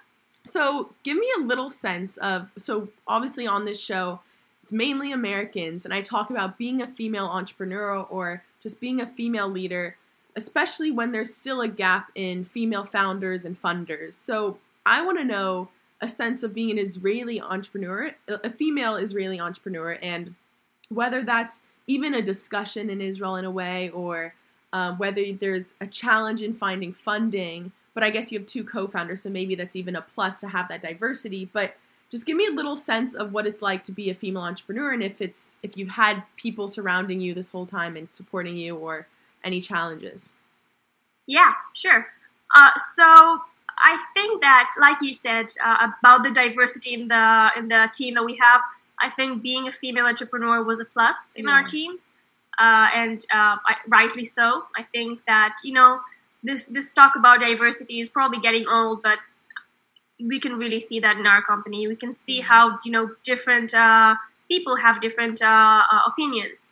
So 0.46 0.90
give 1.04 1.18
me 1.18 1.28
a 1.38 1.42
little 1.42 1.70
sense 1.70 2.16
of 2.18 2.50
so 2.58 2.88
obviously 3.06 3.46
on 3.46 3.66
this 3.66 3.80
show 3.80 4.22
it's 4.70 4.74
mainly 4.76 5.12
Americans 5.12 5.84
and 5.84 5.92
I 5.92 6.04
talk 6.04 6.30
about 6.30 6.60
being 6.60 6.80
a 6.80 6.86
female 6.86 7.26
entrepreneur 7.26 8.04
or 8.04 8.44
just 8.62 8.80
being 8.80 9.02
a 9.02 9.08
female 9.08 9.50
leader, 9.50 9.98
especially 10.36 10.92
when 10.92 11.12
there's 11.12 11.36
still 11.36 11.62
a 11.62 11.68
gap 11.68 12.12
in 12.14 12.46
female 12.46 12.86
founders 12.86 13.46
and 13.46 13.60
funders. 13.60 14.14
So 14.14 14.60
I 14.90 15.06
want 15.06 15.20
to 15.20 15.24
know 15.24 15.70
a 16.02 16.10
sense 16.10 16.42
of 16.42 16.54
being 16.54 16.72
an 16.72 16.80
Israeli 16.80 17.40
entrepreneur, 17.40 18.12
a 18.28 18.50
female 18.50 18.96
Israeli 18.96 19.40
entrepreneur, 19.40 20.00
and 20.02 20.34
whether 20.90 21.22
that's 21.24 21.60
even 21.86 22.16
a 22.16 22.22
discussion 22.22 22.90
in 22.90 23.00
Israel 23.00 23.36
in 23.36 23.46
a 23.46 23.52
way, 23.52 23.92
or 23.92 24.34
um, 24.74 24.98
whether 24.98 25.24
there's 25.34 25.76
a 25.80 25.86
challenge 25.86 26.42
in 26.42 26.54
finding 26.54 26.94
funding. 26.94 27.72
But 27.94 28.04
I 28.04 28.10
guess 28.10 28.32
you 28.32 28.40
have 28.40 28.48
two 28.48 28.64
co-founders, 28.64 29.22
so 29.22 29.30
maybe 29.30 29.54
that's 29.54 29.76
even 29.76 29.96
a 29.96 30.02
plus 30.02 30.40
to 30.40 30.48
have 30.48 30.68
that 30.70 30.82
diversity. 30.82 31.50
But 31.52 31.76
just 32.10 32.26
give 32.26 32.36
me 32.36 32.48
a 32.48 32.52
little 32.52 32.78
sense 32.78 33.14
of 33.14 33.32
what 33.32 33.46
it's 33.46 33.62
like 33.62 33.84
to 33.84 33.92
be 33.92 34.10
a 34.10 34.16
female 34.16 34.42
entrepreneur, 34.42 34.92
and 34.92 35.04
if 35.04 35.22
it's 35.22 35.56
if 35.62 35.78
you've 35.78 35.90
had 35.90 36.24
people 36.36 36.68
surrounding 36.68 37.22
you 37.22 37.36
this 37.36 37.52
whole 37.52 37.68
time 37.68 37.96
and 37.96 38.08
supporting 38.12 38.58
you, 38.58 38.76
or 38.76 39.08
any 39.44 39.62
challenges. 39.62 40.30
Yeah, 41.28 41.54
sure. 41.74 42.08
Uh, 42.56 42.72
so 42.96 43.42
I 43.82 43.98
think 44.14 44.42
that, 44.42 44.72
like 44.80 44.98
you 45.02 45.14
said, 45.14 45.48
uh, 45.64 45.88
about 46.02 46.24
the 46.24 46.32
diversity 46.32 46.94
in 46.94 47.08
the 47.08 47.50
in 47.58 47.68
the 47.70 47.90
team 47.94 48.16
that 48.16 48.24
we 48.26 48.38
have, 48.42 48.62
I 49.00 49.10
think 49.10 49.42
being 49.42 49.68
a 49.68 49.72
female 49.72 50.06
entrepreneur 50.06 50.64
was 50.64 50.80
a 50.82 50.86
plus 50.86 51.34
in 51.36 51.48
our 51.48 51.64
team, 51.64 51.98
uh, 52.60 52.88
and 52.94 53.20
uh, 53.34 53.56
I, 53.66 53.76
rightly 53.88 54.26
so. 54.26 54.66
I 54.78 54.84
think 54.92 55.22
that 55.28 55.56
you 55.64 55.74
know 55.74 56.00
this 56.44 56.66
this 56.68 56.92
talk 56.92 57.16
about 57.16 57.40
diversity 57.40 58.02
is 58.02 58.10
probably 58.10 58.40
getting 58.40 58.68
old, 58.68 59.02
but 59.02 59.20
we 60.20 60.40
can 60.40 60.58
really 60.58 60.82
see 60.82 61.00
that 61.00 61.18
in 61.18 61.26
our 61.26 61.42
company. 61.42 61.88
We 61.88 61.96
can 61.96 62.14
see 62.14 62.42
how 62.42 62.80
you 62.84 62.92
know 62.92 63.10
different 63.24 63.74
uh, 63.74 64.16
people 64.50 64.76
have 64.76 65.02
different 65.02 65.42
uh, 65.42 65.84
uh, 65.92 66.02
opinions, 66.08 66.70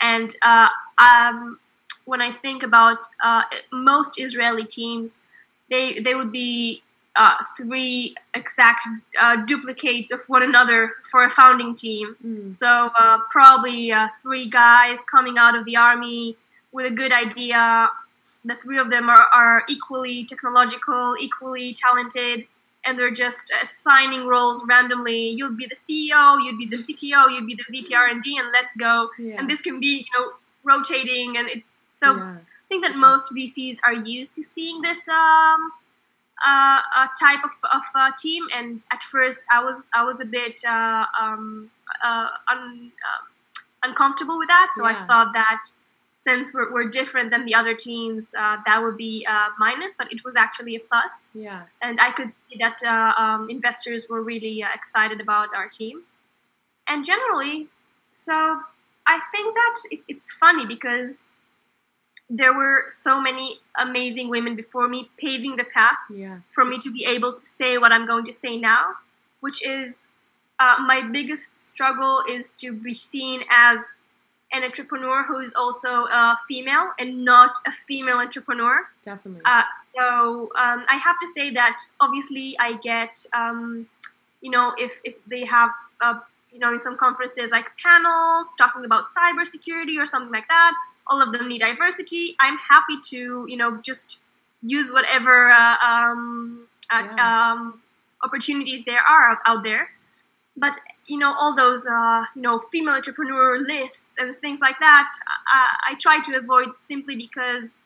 and 0.00 0.34
uh, 0.42 0.68
um, 0.98 1.60
when 2.06 2.20
I 2.20 2.32
think 2.32 2.62
about 2.64 2.98
uh, 3.22 3.42
most 3.72 4.20
Israeli 4.20 4.64
teams, 4.64 5.22
they 5.70 6.00
they 6.00 6.14
would 6.14 6.32
be 6.32 6.82
uh, 7.16 7.36
three 7.56 8.14
exact 8.34 8.84
uh, 9.20 9.36
duplicates 9.44 10.12
of 10.12 10.20
one 10.26 10.42
another 10.42 10.92
for 11.10 11.24
a 11.24 11.30
founding 11.30 11.74
team. 11.74 12.16
Mm. 12.24 12.54
So 12.54 12.90
uh, 12.98 13.18
probably 13.30 13.92
uh, 13.92 14.08
three 14.22 14.48
guys 14.48 14.98
coming 15.10 15.38
out 15.38 15.56
of 15.56 15.64
the 15.64 15.76
army 15.76 16.36
with 16.72 16.86
a 16.86 16.94
good 16.94 17.12
idea. 17.12 17.90
The 18.44 18.54
three 18.62 18.78
of 18.78 18.90
them 18.90 19.10
are, 19.10 19.26
are 19.34 19.64
equally 19.68 20.24
technological, 20.24 21.14
equally 21.20 21.74
talented, 21.74 22.46
and 22.86 22.98
they're 22.98 23.10
just 23.10 23.52
assigning 23.62 24.26
roles 24.26 24.64
randomly. 24.66 25.28
You'll 25.30 25.56
be 25.56 25.66
the 25.66 25.76
CEO, 25.76 26.42
you'd 26.44 26.58
be 26.58 26.66
the 26.66 26.82
CTO, 26.82 27.30
you'd 27.32 27.46
be 27.46 27.54
the 27.54 27.64
VP 27.70 27.94
R&D, 27.94 28.38
and 28.38 28.48
let's 28.52 28.74
go. 28.76 29.10
Yeah. 29.18 29.34
And 29.38 29.50
this 29.50 29.60
can 29.60 29.78
be, 29.78 30.06
you 30.06 30.18
know, 30.18 30.32
rotating, 30.64 31.36
and 31.36 31.48
it, 31.48 31.62
so 31.92 32.16
yeah. 32.16 32.36
I 32.70 32.72
think 32.72 32.84
that 32.84 32.96
most 32.96 33.34
VCs 33.34 33.78
are 33.84 33.94
used 33.94 34.36
to 34.36 34.44
seeing 34.44 34.80
this 34.80 35.00
um, 35.08 35.72
uh, 36.46 36.80
uh, 36.96 37.06
type 37.18 37.40
of, 37.42 37.50
of 37.72 37.82
uh, 37.96 38.10
team. 38.16 38.44
And 38.56 38.80
at 38.92 39.02
first, 39.02 39.42
I 39.50 39.60
was 39.60 39.88
I 39.92 40.04
was 40.04 40.20
a 40.20 40.24
bit 40.24 40.60
uh, 40.64 41.04
um, 41.20 41.68
uh, 42.04 42.28
un, 42.48 42.92
uh, 42.92 43.88
uncomfortable 43.88 44.38
with 44.38 44.46
that. 44.46 44.68
So 44.76 44.88
Yeah. 44.88 45.02
I 45.02 45.06
thought 45.08 45.32
that 45.32 45.62
since 46.18 46.54
we're, 46.54 46.72
we're 46.72 46.88
different 46.88 47.32
than 47.32 47.44
the 47.44 47.54
other 47.56 47.74
teams, 47.74 48.32
uh, 48.38 48.58
that 48.64 48.80
would 48.80 48.96
be 48.96 49.26
a 49.28 49.48
minus. 49.58 49.96
But 49.98 50.12
it 50.12 50.24
was 50.24 50.36
actually 50.36 50.76
a 50.76 50.80
plus. 50.80 51.26
Yeah. 51.34 51.62
And 51.82 52.00
I 52.00 52.12
could 52.12 52.30
see 52.48 52.58
that 52.60 52.78
uh, 52.84 53.20
um, 53.20 53.50
investors 53.50 54.06
were 54.08 54.22
really 54.22 54.62
uh, 54.62 54.68
excited 54.72 55.20
about 55.20 55.48
our 55.56 55.66
team. 55.66 56.02
And 56.86 57.04
generally, 57.04 57.66
so 58.12 58.60
I 59.08 59.18
think 59.32 59.54
that 59.56 59.76
it, 59.90 60.00
it's 60.06 60.30
funny 60.30 60.66
because 60.66 61.26
there 62.30 62.54
were 62.54 62.84
so 62.88 63.20
many 63.20 63.58
amazing 63.78 64.28
women 64.30 64.54
before 64.54 64.86
me 64.88 65.10
paving 65.18 65.56
the 65.56 65.64
path 65.64 65.98
Yeah. 66.08 66.38
for 66.54 66.64
me 66.64 66.80
to 66.82 66.92
be 66.92 67.04
able 67.04 67.32
to 67.36 67.44
say 67.44 67.76
what 67.76 67.90
I'm 67.90 68.06
going 68.06 68.24
to 68.26 68.32
say 68.32 68.56
now, 68.56 68.94
which 69.40 69.66
is 69.66 70.00
uh, 70.60 70.76
my 70.86 71.02
biggest 71.10 71.58
struggle 71.58 72.22
is 72.30 72.52
to 72.60 72.72
be 72.72 72.94
seen 72.94 73.42
as 73.50 73.80
an 74.52 74.62
entrepreneur 74.64 75.22
who 75.24 75.38
is 75.40 75.52
also 75.56 75.88
a 75.88 76.38
female 76.48 76.92
and 76.98 77.24
not 77.24 77.52
a 77.66 77.72
female 77.88 78.18
entrepreneur. 78.18 78.86
Definitely. 79.04 79.42
Uh, 79.44 79.62
so 79.96 80.50
um, 80.56 80.84
I 80.88 80.96
have 81.02 81.16
to 81.22 81.28
say 81.28 81.52
that 81.54 81.78
obviously 82.00 82.56
I 82.58 82.74
get, 82.82 83.24
um, 83.32 83.88
you 84.40 84.50
know, 84.50 84.72
if, 84.76 84.92
if 85.04 85.14
they 85.26 85.44
have, 85.44 85.70
uh, 86.00 86.18
you 86.52 86.58
know, 86.58 86.72
in 86.72 86.80
some 86.80 86.96
conferences 86.96 87.50
like 87.50 87.66
panels 87.82 88.48
talking 88.58 88.84
about 88.84 89.04
cybersecurity 89.16 89.98
or 90.02 90.06
something 90.06 90.32
like 90.32 90.48
that, 90.48 90.74
all 91.10 91.20
of 91.20 91.32
them 91.32 91.48
need 91.48 91.58
diversity. 91.60 92.36
I'm 92.40 92.56
happy 92.56 92.96
to, 93.10 93.44
you 93.48 93.56
know, 93.56 93.78
just 93.82 94.18
use 94.62 94.90
whatever 94.92 95.50
uh, 95.50 95.76
um, 95.84 96.66
uh, 96.90 97.02
Yeah. 97.04 97.52
um, 97.52 97.82
opportunities 98.22 98.84
there 98.86 99.00
are 99.00 99.30
out, 99.32 99.38
out 99.46 99.62
there. 99.62 99.90
But 100.56 100.78
you 101.06 101.18
know, 101.18 101.32
all 101.32 101.56
those 101.56 101.86
uh, 101.86 102.24
you 102.36 102.42
know 102.42 102.60
female 102.70 102.94
entrepreneur 102.94 103.58
lists 103.58 104.16
and 104.18 104.36
things 104.40 104.60
like 104.60 104.78
that, 104.80 105.08
I, 105.52 105.92
I 105.92 105.94
try 105.94 106.22
to 106.24 106.36
avoid 106.36 106.68
simply 106.78 107.16
because 107.16 107.76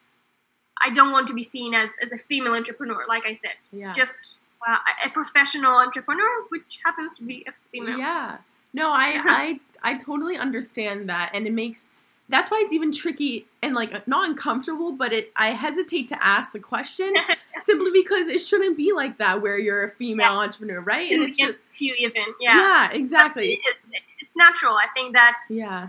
I 0.85 0.91
don't 0.93 1.13
want 1.13 1.29
to 1.29 1.35
be 1.35 1.43
seen 1.43 1.73
as, 1.75 1.91
as 2.03 2.13
a 2.13 2.19
female 2.19 2.55
entrepreneur. 2.55 3.05
Like 3.09 3.25
I 3.27 3.39
said, 3.43 3.57
yeah. 3.73 3.93
just 3.93 4.35
uh, 4.67 4.77
a 5.07 5.11
professional 5.11 5.77
entrepreneur, 5.79 6.43
which 6.49 6.81
happens 6.85 7.15
to 7.17 7.23
be 7.23 7.45
a 7.47 7.53
female. 7.71 7.99
Yeah. 7.99 8.39
No, 8.73 8.91
I, 8.91 9.21
I 9.25 9.61
I 9.83 9.99
totally 9.99 10.37
understand 10.37 11.09
that 11.09 11.31
and 11.33 11.47
it 11.47 11.53
makes 11.53 11.87
that's 12.29 12.51
why 12.51 12.63
it's 12.65 12.73
even 12.73 12.91
tricky 12.93 13.47
and 13.63 13.75
like 13.75 14.07
not 14.09 14.29
uncomfortable, 14.29 14.93
but 14.93 15.13
it 15.13 15.33
I 15.37 15.51
hesitate 15.51 16.09
to 16.09 16.25
ask 16.27 16.53
the 16.53 16.59
question 16.61 17.13
simply 17.61 17.91
because 17.93 18.29
it 18.29 18.39
shouldn't 18.39 18.77
be 18.77 18.93
like 18.93 19.19
that 19.19 19.43
where 19.43 19.59
you're 19.59 19.85
a 19.85 19.91
female 19.93 20.33
Yeah. 20.33 20.39
entrepreneur, 20.39 20.81
right? 20.81 21.11
And 21.13 21.23
it's 21.23 21.37
just 21.37 21.81
you 21.81 21.95
even, 21.99 22.23
yeah. 22.41 22.57
yeah, 22.57 22.91
exactly. 22.93 23.55
It- 23.55 24.03
it's 24.21 24.35
natural. 24.37 24.75
I 24.77 24.87
think 24.95 25.13
that 25.13 25.35
Yeah. 25.51 25.89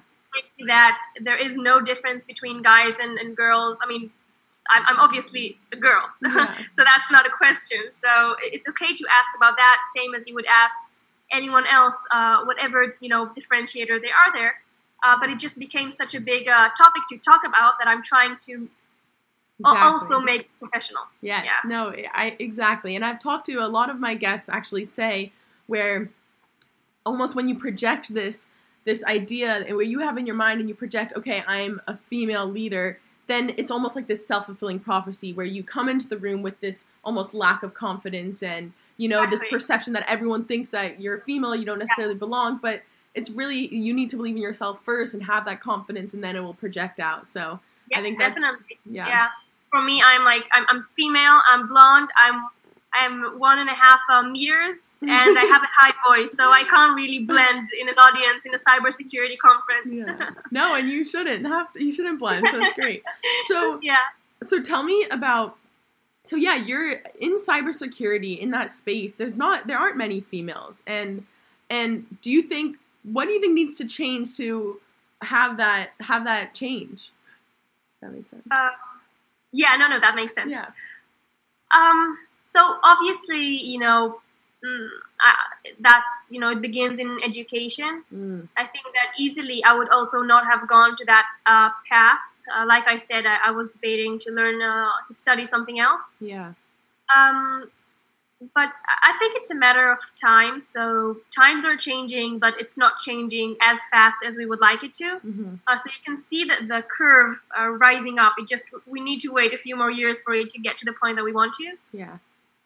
that 0.68 0.98
there 1.22 1.38
is 1.38 1.56
no 1.56 1.80
difference 1.80 2.26
between 2.26 2.62
guys 2.62 2.94
and, 3.00 3.18
and 3.18 3.36
girls. 3.36 3.80
I 3.82 3.88
mean, 3.88 4.12
I'm, 4.70 4.84
I'm 4.88 5.00
obviously 5.00 5.58
a 5.72 5.78
girl, 5.78 6.04
Yeah. 6.22 6.58
so 6.74 6.84
that's 6.84 7.10
not 7.12 7.26
a 7.26 7.30
question. 7.30 7.78
So 7.92 8.36
it's 8.42 8.68
okay 8.68 8.94
to 8.94 9.04
ask 9.08 9.30
about 9.38 9.56
that, 9.58 9.78
same 9.96 10.14
as 10.16 10.28
you 10.28 10.34
would 10.36 10.46
ask 10.48 10.76
anyone 11.32 11.66
else, 11.68 11.96
uh, 12.12 12.44
whatever 12.44 12.96
you 13.00 13.10
know 13.10 13.28
differentiator 13.28 14.02
they 14.02 14.12
are 14.12 14.34
there. 14.34 14.56
Uh, 15.06 15.16
but 15.20 15.30
it 15.30 15.38
just 15.38 15.60
became 15.60 15.92
such 15.92 16.16
a 16.16 16.20
big 16.20 16.48
uh, 16.48 16.70
topic 16.76 17.04
to 17.10 17.18
talk 17.18 17.42
about 17.46 17.74
that 17.78 17.88
I'm 17.88 18.02
trying 18.02 18.38
to 18.48 18.68
Exactly. 19.60 19.82
also 19.82 20.20
make 20.20 20.50
professional. 20.60 21.04
Yes, 21.22 21.46
Yeah. 21.46 21.70
no, 21.70 21.94
I 22.14 22.36
exactly. 22.40 22.96
And 22.96 23.06
I've 23.06 23.20
talked 23.20 23.46
to 23.46 23.54
a 23.60 23.68
lot 23.68 23.90
of 23.90 24.00
my 24.00 24.16
guests 24.16 24.50
actually 24.50 24.84
say 24.86 25.32
where 25.68 26.10
almost 27.06 27.36
when 27.36 27.48
you 27.48 27.56
project 27.58 28.14
this 28.14 28.48
this 28.84 29.04
idea 29.06 29.64
and 29.68 29.76
where 29.76 29.86
you 29.86 30.00
have 30.00 30.18
in 30.18 30.26
your 30.28 30.36
mind 30.36 30.60
and 30.60 30.70
you 30.70 30.76
project, 30.76 31.14
okay, 31.16 31.44
I'm 31.48 31.82
a 31.88 31.98
female 31.98 32.46
leader, 32.46 33.00
then 33.28 33.54
it's 33.58 33.72
almost 33.72 33.96
like 33.96 34.08
this 34.08 34.28
self-fulfilling 34.28 34.80
prophecy 34.80 35.34
where 35.34 35.46
you 35.46 35.64
come 35.64 35.90
into 35.90 36.08
the 36.08 36.18
room 36.18 36.44
with 36.44 36.60
this 36.60 36.86
almost 37.04 37.34
lack 37.34 37.64
of 37.64 37.74
confidence 37.74 38.44
and 38.44 38.74
you 38.98 39.08
know 39.08 39.28
this 39.30 39.44
perception 39.50 39.94
that 39.94 40.06
everyone 40.08 40.46
thinks 40.46 40.70
that 40.72 41.00
you're 41.00 41.18
a 41.18 41.22
female, 41.22 41.56
you 41.56 41.66
don't 41.66 41.80
necessarily 41.80 42.16
belong, 42.16 42.60
but 42.62 42.84
it's 43.16 43.30
really 43.30 43.74
you 43.74 43.94
need 43.94 44.10
to 44.12 44.18
believe 44.18 44.36
in 44.36 44.42
yourself 44.42 44.80
first 44.84 45.14
and 45.14 45.24
have 45.24 45.46
that 45.46 45.62
confidence 45.62 46.14
and 46.14 46.24
then 46.24 46.36
it 46.36 46.42
will 46.42 46.54
project 46.54 47.00
out. 47.00 47.28
So, 47.28 47.60
Yeah, 47.90 48.00
I 48.00 48.02
think 48.02 48.18
that's- 48.18 48.36
definitely. 48.36 48.78
yeah. 48.86 49.08
Yeah. 49.08 49.28
For 49.72 49.82
me, 49.82 50.02
I'm 50.06 50.24
like 50.24 50.44
I'm, 50.54 50.66
I'm 50.70 50.88
female. 50.96 51.42
I'm 51.50 51.68
blonde. 51.68 52.10
I'm 52.18 52.48
I'm 52.94 53.40
one 53.40 53.60
and 53.60 53.70
a 53.70 53.74
half 53.74 54.00
uh, 54.10 54.24
meters, 54.24 54.88
and 55.02 55.38
I 55.38 55.44
have 55.52 55.62
a 55.62 55.68
high 55.78 55.94
voice, 56.08 56.32
so 56.32 56.50
I 56.50 56.64
can't 56.64 56.96
really 56.96 57.26
blend 57.26 57.68
in 57.78 57.90
an 57.90 57.96
audience 57.96 58.46
in 58.46 58.54
a 58.54 58.58
cybersecurity 58.58 59.38
conference. 59.38 59.88
Yeah. 59.88 60.30
No, 60.52 60.76
and 60.76 60.88
you 60.88 61.04
shouldn't 61.04 61.46
have 61.46 61.74
to, 61.74 61.84
you 61.84 61.92
shouldn't 61.94 62.20
blend. 62.20 62.48
So 62.50 62.62
it's 62.64 62.74
great. 62.74 63.04
So 63.48 63.80
yeah. 63.84 63.98
so 64.44 64.62
tell 64.62 64.84
me 64.84 65.06
about 65.12 65.58
so 66.24 66.38
yeah, 66.38 66.56
you're 66.56 67.02
in 67.20 67.36
cybersecurity 67.36 68.40
in 68.40 68.52
that 68.52 68.72
space. 68.72 69.12
There's 69.12 69.38
not 69.38 69.68
there 69.68 69.78
aren't 69.78 69.98
many 69.98 70.22
females. 70.22 70.82
And 70.88 71.26
and 71.70 72.06
do 72.22 72.32
you 72.32 72.42
think 72.44 72.78
what 73.12 73.26
do 73.26 73.32
you 73.32 73.40
think 73.40 73.54
needs 73.54 73.78
to 73.78 73.88
change 73.88 74.36
to 74.38 74.80
have 75.22 75.58
that 75.58 75.90
have 76.00 76.26
that 76.26 76.54
change? 76.54 77.12
That 78.02 78.14
makes 78.14 78.30
sense. 78.30 78.44
Uh, 78.50 78.70
yeah. 79.52 79.76
No, 79.78 79.88
no, 79.88 80.00
that 80.00 80.16
makes 80.16 80.34
sense. 80.36 80.52
yeah. 80.52 80.68
Um. 81.76 82.18
So 82.46 82.78
obviously, 82.84 83.44
you 83.44 83.80
know, 83.80 84.22
mm, 84.64 84.88
I, 85.20 85.34
that's 85.80 86.14
you 86.30 86.40
know, 86.40 86.50
it 86.52 86.62
begins 86.62 87.00
in 87.00 87.20
education. 87.24 88.04
Mm, 88.14 88.48
I 88.58 88.66
think 88.66 88.86
that 88.94 89.20
easily 89.20 89.64
I 89.64 89.76
would 89.76 89.90
also 89.90 90.22
not 90.22 90.46
have 90.46 90.68
gone 90.68 90.96
to 90.98 91.06
that 91.06 91.26
uh, 91.46 91.70
path. 91.90 92.20
Uh, 92.56 92.66
like 92.68 92.86
I 92.88 93.00
said, 93.00 93.26
I, 93.26 93.48
I 93.48 93.52
was 93.52 93.72
debating 93.72 94.20
to 94.20 94.32
learn 94.32 94.62
uh, 94.62 94.90
to 95.08 95.14
study 95.14 95.46
something 95.46 95.80
else. 95.80 96.16
yeah. 96.20 96.54
Um, 97.16 97.70
but 98.54 98.70
I 98.88 99.14
think 99.20 99.36
it's 99.38 99.52
a 99.52 99.56
matter 99.56 99.92
of 99.92 100.00
time. 100.22 100.62
So 100.62 101.18
times 101.34 101.66
are 101.66 101.78
changing, 101.78 102.40
but 102.40 102.54
it's 102.60 102.78
not 102.78 103.00
changing 103.00 103.56
as 103.62 103.80
fast 103.92 104.18
as 104.28 104.36
we 104.36 104.46
would 104.46 104.60
like 104.60 104.84
it 104.84 104.94
to. 105.02 105.20
hmm 105.20 105.56
Uh, 105.68 105.78
so 105.78 105.86
you 105.96 106.02
can 106.08 106.18
see 106.30 106.42
that 106.50 106.60
the 106.68 106.84
curve 106.98 107.38
uh, 107.58 107.70
rising 107.70 108.20
up. 108.20 108.34
It 108.38 108.48
just 108.48 108.66
we 108.86 109.00
need 109.02 109.20
to 109.22 109.30
wait 109.40 109.52
a 109.54 109.58
few 109.58 109.76
more 109.76 109.90
years 110.02 110.22
for 110.22 110.34
it 110.42 110.50
to 110.54 110.60
get 110.68 110.78
to 110.80 110.86
the 110.86 110.94
point 111.02 111.16
that 111.18 111.24
we 111.30 111.34
want 111.42 111.54
to. 111.62 111.68
Yeah. 111.92 112.18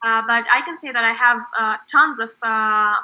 Uh, 0.06 0.22
but 0.32 0.44
I 0.58 0.62
can 0.66 0.78
say 0.78 0.92
that 0.92 1.06
I 1.12 1.14
have 1.26 1.40
uh, 1.62 1.76
tons 1.96 2.20
of 2.20 2.30
uh, 2.42 2.96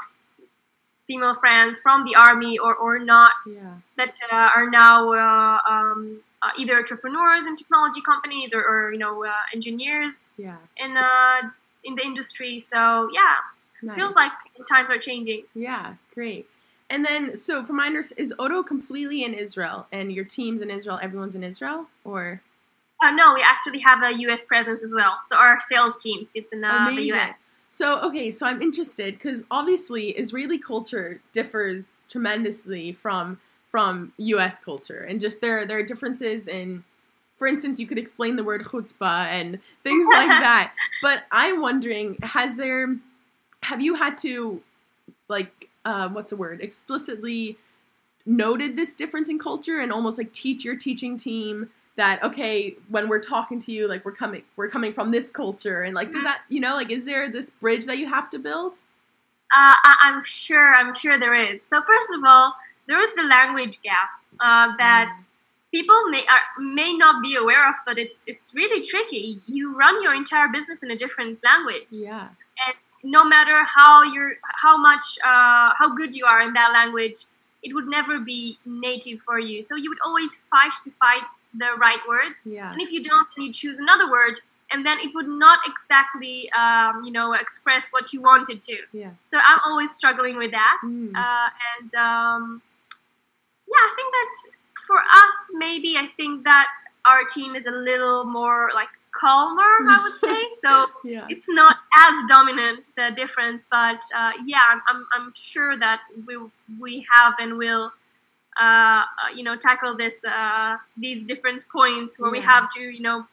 female 1.07 1.35
friends 1.35 1.79
from 1.79 2.03
the 2.05 2.15
army 2.15 2.57
or, 2.57 2.73
or 2.75 2.99
not 2.99 3.31
Yeah. 3.45 3.75
that 3.97 4.13
uh, 4.31 4.35
are 4.57 4.69
now 4.69 5.11
uh, 5.13 5.57
um, 5.73 6.21
uh, 6.41 6.51
either 6.57 6.75
entrepreneurs 6.77 7.45
in 7.45 7.55
technology 7.55 8.01
companies 8.01 8.53
or, 8.53 8.63
or 8.71 8.91
you 8.93 8.97
know 8.99 9.23
uh, 9.23 9.31
engineers 9.53 10.25
Yeah. 10.37 10.57
uh, 10.97 11.39
in 11.85 11.95
the 11.95 12.03
industry. 12.03 12.59
So 12.59 13.09
yeah, 13.13 13.35
Nice. 13.81 13.95
feels 13.95 14.15
like 14.15 14.31
times 14.67 14.89
are 14.89 14.97
changing. 14.97 15.43
Yeah, 15.53 15.93
great. 16.13 16.47
And 16.89 17.03
then, 17.03 17.35
so 17.35 17.63
from 17.63 17.77
my 17.77 17.87
understanding, 17.87 18.25
is 18.25 18.33
Odo 18.37 18.61
completely 18.61 19.23
in 19.23 19.33
Israel, 19.33 19.87
and 19.91 20.11
your 20.11 20.25
team's 20.25 20.61
in 20.61 20.69
Israel? 20.69 20.99
Everyone's 21.01 21.35
in 21.35 21.43
Israel, 21.43 21.87
or 22.03 22.41
Uh, 23.01 23.11
no, 23.11 23.33
we 23.33 23.43
actually 23.43 23.79
have 23.79 24.03
a 24.03 24.17
U.S. 24.21 24.45
presence 24.45 24.81
as 24.83 24.93
well. 24.93 25.19
So 25.29 25.35
our 25.35 25.59
sales 25.67 25.97
team 25.97 26.25
sits 26.25 26.51
in 26.53 26.63
uh, 26.63 26.91
the? 26.95 27.01
U.S. 27.01 27.35
So 27.69 27.99
okay, 28.07 28.31
so 28.31 28.45
I'm 28.47 28.61
interested 28.61 29.15
because 29.15 29.43
obviously 29.51 30.09
Israeli 30.11 30.57
culture 30.59 31.19
differs 31.33 31.91
tremendously 32.09 32.93
from 32.93 33.39
from 33.69 34.13
U.S. 34.17 34.59
culture, 34.59 35.01
and 35.09 35.19
just 35.19 35.41
there 35.41 35.65
there 35.65 35.79
are 35.79 35.83
differences 35.83 36.47
in. 36.47 36.83
For 37.37 37.47
instance, 37.47 37.79
you 37.79 37.87
could 37.87 37.97
explain 37.97 38.35
the 38.35 38.43
word 38.43 38.63
chutzpah 38.63 39.25
and 39.27 39.59
things 39.83 40.05
like 40.11 40.27
that. 40.41 40.73
But 41.01 41.23
I'm 41.31 41.61
wondering, 41.61 42.17
has 42.21 42.55
there, 42.55 42.95
have 43.61 43.81
you 43.81 43.95
had 43.95 44.17
to, 44.19 44.61
like, 45.27 45.69
uh, 45.83 46.09
what's 46.09 46.31
the 46.31 46.37
word, 46.37 46.61
explicitly 46.61 47.57
noted 48.25 48.75
this 48.75 48.93
difference 48.93 49.29
in 49.29 49.37
culture 49.37 49.79
and 49.79 49.91
almost 49.91 50.17
like 50.17 50.33
teach 50.33 50.63
your 50.65 50.75
teaching 50.75 51.17
team 51.17 51.69
that 51.95 52.21
okay 52.23 52.75
when 52.89 53.07
we're 53.07 53.21
talking 53.21 53.59
to 53.59 53.71
you 53.71 53.87
like 53.87 54.03
we're 54.03 54.11
coming 54.11 54.41
we're 54.55 54.67
coming 54.67 54.91
from 54.91 55.11
this 55.11 55.29
culture 55.29 55.83
and 55.83 55.93
like 55.93 56.11
does 56.11 56.23
that 56.23 56.39
you 56.49 56.59
know 56.59 56.73
like 56.75 56.89
is 56.89 57.05
there 57.05 57.31
this 57.31 57.51
bridge 57.51 57.85
that 57.85 57.99
you 57.99 58.07
have 58.07 58.29
to 58.29 58.39
build 58.39 58.73
Uh, 59.53 59.75
I, 59.83 59.95
I'm 60.03 60.23
sure. 60.25 60.75
I'm 60.75 60.95
sure 60.95 61.19
there 61.19 61.35
is. 61.35 61.61
So 61.63 61.81
first 61.83 62.07
of 62.17 62.23
all, 62.25 62.55
there 62.87 63.01
is 63.07 63.15
the 63.15 63.23
language 63.23 63.79
gap 63.83 64.09
uh, 64.39 64.75
that 64.77 65.15
people 65.75 65.99
may 66.13 66.23
are, 66.33 66.45
may 66.77 66.91
not 67.03 67.15
be 67.27 67.35
aware 67.43 67.63
of, 67.71 67.75
but 67.87 67.95
it's 68.03 68.19
it's 68.31 68.47
really 68.59 68.81
tricky. 68.91 69.25
You 69.57 69.63
run 69.83 69.95
your 70.05 70.13
entire 70.23 70.49
business 70.57 70.79
in 70.85 70.89
a 70.95 70.97
different 71.03 71.33
language, 71.49 71.91
yeah 72.07 72.27
and 72.63 72.75
no 73.03 73.23
matter 73.23 73.57
how 73.77 74.03
you're 74.03 74.33
how 74.65 74.75
much 74.77 75.05
uh, 75.31 75.69
how 75.79 75.87
good 75.99 76.11
you 76.19 76.25
are 76.25 76.41
in 76.47 76.53
that 76.53 76.71
language, 76.79 77.17
it 77.63 77.73
would 77.75 77.87
never 77.87 78.19
be 78.19 78.57
native 78.65 79.19
for 79.27 79.39
you. 79.39 79.63
So 79.63 79.75
you 79.75 79.89
would 79.91 80.03
always 80.05 80.31
fight 80.51 80.73
to 80.85 80.91
find 81.03 81.23
the 81.61 81.71
right 81.85 82.03
words. 82.07 82.35
yeah 82.45 82.71
And 82.71 82.81
if 82.81 82.91
you 82.91 83.01
don't, 83.03 83.27
then 83.35 83.45
you 83.47 83.53
choose 83.61 83.77
another 83.85 84.07
word, 84.17 84.35
and 84.71 84.85
then 84.87 84.97
it 85.05 85.11
would 85.15 85.31
not 85.45 85.59
exactly, 85.71 86.37
um, 86.61 87.03
you 87.05 87.11
know, 87.17 87.27
express 87.45 87.83
what 87.95 88.13
you 88.13 88.19
wanted 88.31 88.57
to. 88.69 88.77
yeah 89.01 89.11
So 89.31 89.37
I'm 89.49 89.61
always 89.67 89.91
struggling 89.99 90.35
with 90.43 90.51
that. 90.51 90.77
Mm. 90.83 91.15
Uh, 91.23 91.49
and 91.71 91.89
um, 92.09 92.61
yeah, 93.71 93.83
I 93.89 93.91
think 93.97 94.09
that 94.17 94.29
for 94.87 94.97
us, 94.97 95.35
maybe 95.53 95.97
I 95.97 96.07
think 96.17 96.43
that 96.43 96.67
our 97.05 97.23
team 97.25 97.55
is 97.55 97.65
a 97.65 97.71
little 97.71 98.25
more 98.25 98.69
like 98.73 98.89
calmer, 99.11 99.63
I 99.89 99.99
would 100.03 100.19
say. 100.29 100.41
So 100.61 100.87
yeah 101.03 101.25
it's 101.29 101.47
not 101.49 101.77
as 101.97 102.23
dominant 102.27 102.85
the 102.97 103.11
difference, 103.15 103.67
but 103.69 103.99
uh, 104.15 104.31
yeah, 104.45 104.61
I'm, 104.89 105.05
I'm, 105.15 105.33
sure 105.35 105.77
that 105.77 106.01
we 106.27 106.37
we 106.79 107.05
have 107.15 107.33
and 107.39 107.57
will. 107.57 107.91
Uh, 108.57 108.63
uh, 108.63 109.03
you 109.35 109.43
know, 109.43 109.57
tackle 109.57 109.97
this 109.97 110.13
uh, 110.23 110.77
these 110.95 111.25
different 111.25 111.61
points 111.67 112.17
where 112.17 112.31
we 112.31 112.39
have 112.39 112.69
to, 112.73 112.79
you 112.79 113.01
know, 113.01 113.27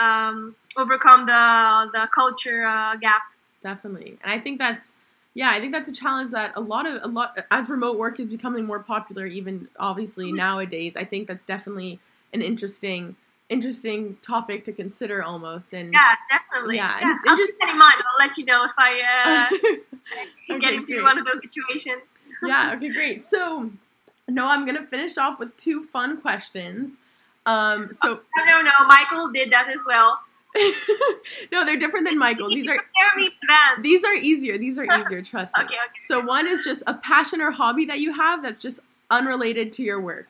um, 0.00 0.56
overcome 0.76 1.26
the 1.26 1.90
the 1.92 2.08
culture 2.12 2.64
uh, 2.64 2.96
gap. 2.96 3.22
definitely 3.62 4.18
and 4.22 4.32
i 4.32 4.38
think 4.38 4.58
that's 4.58 4.92
yeah 5.34 5.50
i 5.50 5.60
think 5.60 5.72
that's 5.72 5.88
a 5.88 5.92
challenge 5.92 6.30
that 6.30 6.52
a 6.56 6.60
lot 6.60 6.86
of 6.86 7.02
a 7.02 7.06
lot 7.06 7.38
as 7.50 7.68
remote 7.68 7.96
work 7.98 8.18
is 8.20 8.26
becoming 8.28 8.64
more 8.64 8.80
popular 8.80 9.26
even 9.26 9.68
obviously 9.78 10.32
nowadays 10.32 10.92
i 10.96 11.04
think 11.04 11.28
that's 11.28 11.44
definitely 11.44 11.98
an 12.32 12.42
interesting 12.42 13.16
interesting 13.48 14.16
topic 14.22 14.64
to 14.64 14.72
consider 14.72 15.22
almost 15.24 15.72
and 15.72 15.92
Yeah, 15.92 16.14
definitely. 16.30 16.76
Yeah, 16.76 16.98
and 17.00 17.10
it's 17.10 17.22
I'll 17.26 17.32
interest- 17.32 17.52
keep 17.54 17.66
that 17.66 17.72
in 17.72 17.78
mind. 17.80 17.94
I'll 17.98 18.26
let 18.26 18.38
you 18.38 18.44
know 18.44 18.64
if 18.64 18.70
I 18.78 19.00
uh, 19.00 19.56
Okay, 20.54 20.60
get 20.60 20.72
into 20.74 20.86
great. 20.94 21.02
one 21.02 21.18
of 21.18 21.24
those 21.24 21.40
situations. 21.42 22.02
yeah 22.46 22.72
okay 22.76 22.88
great 22.90 23.20
so 23.20 23.68
no 24.28 24.46
i'm 24.46 24.64
gonna 24.64 24.86
finish 24.86 25.18
off 25.18 25.38
with 25.40 25.56
two 25.56 25.82
fun 25.82 26.20
questions 26.20 26.96
um 27.46 27.92
so 27.92 28.20
No, 28.36 28.44
no, 28.46 28.62
no. 28.62 28.86
Michael 28.86 29.32
did 29.32 29.50
that 29.52 29.68
as 29.68 29.80
well. 29.86 30.20
no 31.52 31.64
they're 31.64 31.76
different 31.76 32.06
than 32.06 32.18
michael's. 32.18 32.52
These 32.52 32.68
are 32.68 32.78
these 33.82 34.04
are 34.04 34.14
easier. 34.14 34.58
These 34.58 34.78
are 34.78 34.84
easier 35.00 35.22
trust 35.22 35.56
me. 35.56 35.64
Okay, 35.64 35.74
okay. 35.74 36.00
so 36.02 36.20
one 36.20 36.46
is 36.46 36.62
just 36.62 36.82
a 36.86 36.94
passion 36.94 37.40
or 37.40 37.50
hobby 37.50 37.84
that 37.86 38.00
you 38.00 38.12
have 38.12 38.42
that's 38.42 38.58
just 38.58 38.80
unrelated 39.10 39.72
to 39.74 39.82
your 39.82 40.00
work. 40.00 40.28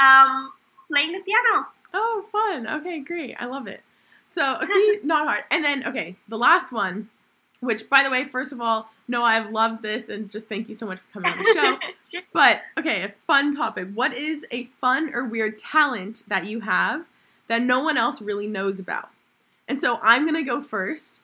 Um, 0.00 0.52
playing 0.90 1.12
the 1.12 1.20
piano. 1.20 1.66
oh 1.94 2.24
fun. 2.30 2.68
Okay 2.68 3.00
great. 3.00 3.36
I 3.38 3.46
love 3.46 3.66
it. 3.66 3.82
So 4.26 4.58
see 4.64 5.00
not 5.02 5.26
hard. 5.26 5.44
And 5.50 5.64
then 5.64 5.86
okay 5.86 6.16
the 6.28 6.38
last 6.38 6.72
one 6.72 7.08
which 7.60 7.88
by 7.88 8.02
the 8.02 8.10
way 8.10 8.24
first 8.26 8.52
of 8.52 8.60
all 8.60 8.90
no 9.08 9.22
i've 9.22 9.50
loved 9.50 9.80
this 9.80 10.10
and 10.10 10.30
just 10.30 10.50
thank 10.50 10.68
you 10.68 10.74
so 10.74 10.84
much 10.84 10.98
for 10.98 11.20
coming 11.20 11.32
on 11.32 11.38
the 11.38 11.54
show. 11.54 11.78
Sure. 12.10 12.22
But 12.34 12.60
okay, 12.78 13.02
a 13.02 13.14
fun 13.26 13.56
topic. 13.56 13.88
What 13.94 14.12
is 14.12 14.44
a 14.50 14.64
fun 14.78 15.14
or 15.14 15.24
weird 15.24 15.58
talent 15.58 16.24
that 16.28 16.44
you 16.44 16.60
have 16.60 17.06
that 17.48 17.62
no 17.62 17.82
one 17.82 17.96
else 17.96 18.20
really 18.20 18.46
knows 18.46 18.78
about? 18.78 19.10
And 19.68 19.80
so 19.80 19.98
I'm 20.02 20.24
gonna 20.24 20.44
go 20.44 20.62
first. 20.62 21.20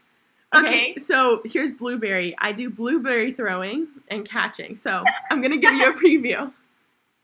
Okay. 0.54 0.96
So 0.96 1.42
here's 1.44 1.70
blueberry. 1.70 2.34
I 2.38 2.52
do 2.52 2.70
blueberry 2.70 3.32
throwing 3.32 3.86
and 4.08 4.28
catching. 4.28 4.76
So 4.76 5.04
I'm 5.30 5.40
gonna 5.40 5.58
give 5.58 5.74
you 5.74 5.88
a 5.88 5.92
preview. 5.92 6.52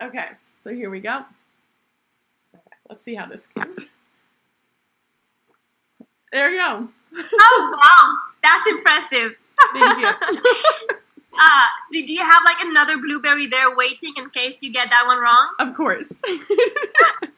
Okay. 0.03 0.29
So 0.63 0.73
here 0.73 0.91
we 0.91 1.01
go. 1.01 1.25
Okay, 2.55 2.77
let's 2.89 3.05
see 3.05 3.15
how 3.15 3.27
this 3.27 3.47
goes. 3.55 3.87
There 6.33 6.51
you 6.51 6.59
go. 6.59 6.89
Oh 7.41 7.73
wow, 7.73 8.15
that's 8.43 8.67
impressive. 8.69 9.37
Thank 9.73 10.01
you. 10.01 10.11
Uh, 11.39 11.69
do 11.93 11.99
you 11.99 12.23
have 12.23 12.43
like 12.45 12.57
another 12.61 12.97
blueberry 12.97 13.47
there 13.47 13.77
waiting 13.77 14.15
in 14.17 14.31
case 14.31 14.57
you 14.63 14.73
get 14.73 14.89
that 14.91 15.05
one 15.07 15.19
wrong? 15.19 15.51
Of 15.59 15.75
course. 15.75 16.23
okay, 16.31 17.31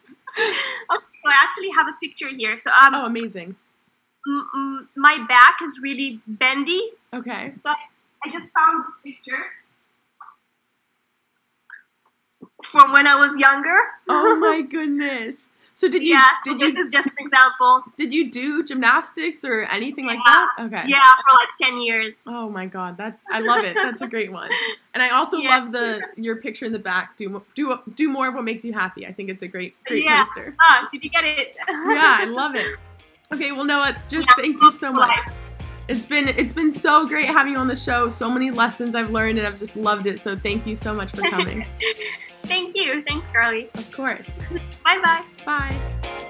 so 1.29 1.33
I 1.33 1.45
actually 1.45 1.71
have 1.77 1.87
a 1.89 1.97
picture 2.03 2.29
here. 2.35 2.59
So 2.59 2.71
um, 2.71 2.95
oh, 2.95 3.07
amazing. 3.07 3.57
M- 4.27 4.47
m- 4.55 4.89
my 4.97 5.25
back 5.29 5.57
is 5.63 5.79
really 5.83 6.21
bendy. 6.27 6.91
Okay. 7.15 7.53
So 7.63 7.71
I 8.25 8.31
just 8.31 8.51
found 8.53 8.85
this 8.85 9.15
picture 9.15 9.45
from 12.71 12.93
when 12.93 13.07
I 13.07 13.17
was 13.17 13.37
younger. 13.39 13.79
Oh 14.09 14.37
my 14.37 14.63
goodness. 14.71 15.49
So 15.79 15.89
did 15.89 16.03
you? 16.03 16.15
yeah, 16.15 16.25
so 16.45 16.59
did 16.59 16.75
this 16.75 16.79
you? 16.79 16.85
is 16.87 16.91
just 16.93 17.07
an 17.07 17.13
example. 17.21 17.85
Did 17.97 18.13
you 18.13 18.33
do 18.33 18.65
gymnastics 18.65 19.45
or 19.45 19.63
anything 19.63 20.07
like 20.07 20.19
that? 20.27 20.49
Okay. 20.59 20.83
Yeah, 20.89 21.05
for 21.05 21.35
like 21.39 21.49
ten 21.61 21.81
years. 21.81 22.17
Oh 22.27 22.49
my 22.51 22.67
god, 22.67 22.97
that 22.97 23.21
I 23.31 23.39
love 23.39 23.65
it. 23.65 23.77
That's 23.81 24.03
a 24.03 24.09
great 24.09 24.33
one. 24.33 24.51
And 24.95 25.05
I 25.05 25.11
also 25.11 25.37
Yeah. 25.37 25.59
love 25.59 25.71
the 25.71 26.01
your 26.17 26.35
picture 26.43 26.65
in 26.67 26.73
the 26.73 26.81
back. 26.81 27.17
Do 27.17 27.45
do 27.55 27.79
do 27.95 28.11
more 28.11 28.27
of 28.27 28.35
what 28.35 28.43
makes 28.43 28.65
you 28.65 28.73
happy. 28.73 29.07
I 29.07 29.13
think 29.13 29.31
it's 29.31 29.45
a 29.45 29.47
great 29.47 29.77
great 29.85 30.03
Yeah. 30.05 30.25
poster. 30.25 30.57
Ah, 30.61 30.89
did 30.93 31.05
you 31.05 31.11
get 31.11 31.23
it? 31.25 31.55
Yeah, 31.69 32.17
I 32.23 32.25
love 32.25 32.57
it. 32.57 32.67
Okay, 33.33 33.53
well 33.53 33.65
Noah, 33.65 33.97
just 34.11 34.29
Yeah, 34.31 34.35
thank 34.35 34.61
you 34.61 34.73
so 34.73 34.91
much. 34.93 35.17
It's 35.87 36.07
been 36.07 36.27
it's 36.27 36.53
been 36.53 36.73
so 36.73 37.07
great 37.07 37.27
having 37.27 37.53
you 37.53 37.59
on 37.61 37.69
the 37.69 37.77
show. 37.77 38.09
So 38.09 38.29
many 38.29 38.51
lessons 38.51 38.97
I've 38.97 39.11
learned 39.11 39.39
and 39.39 39.47
I've 39.47 39.61
just 39.61 39.77
loved 39.77 40.09
it. 40.09 40.19
So 40.19 40.37
thank 40.37 40.67
you 40.67 40.75
so 40.75 40.93
much 40.93 41.13
for 41.13 41.23
coming. 41.31 41.65
Thank 42.45 42.77
you. 42.77 43.03
Thanks, 43.03 43.27
Carly. 43.33 43.69
of 43.75 43.91
course. 43.93 44.43
Bye 44.85 45.01
bye. 45.03 45.25
Bye. 45.45 46.25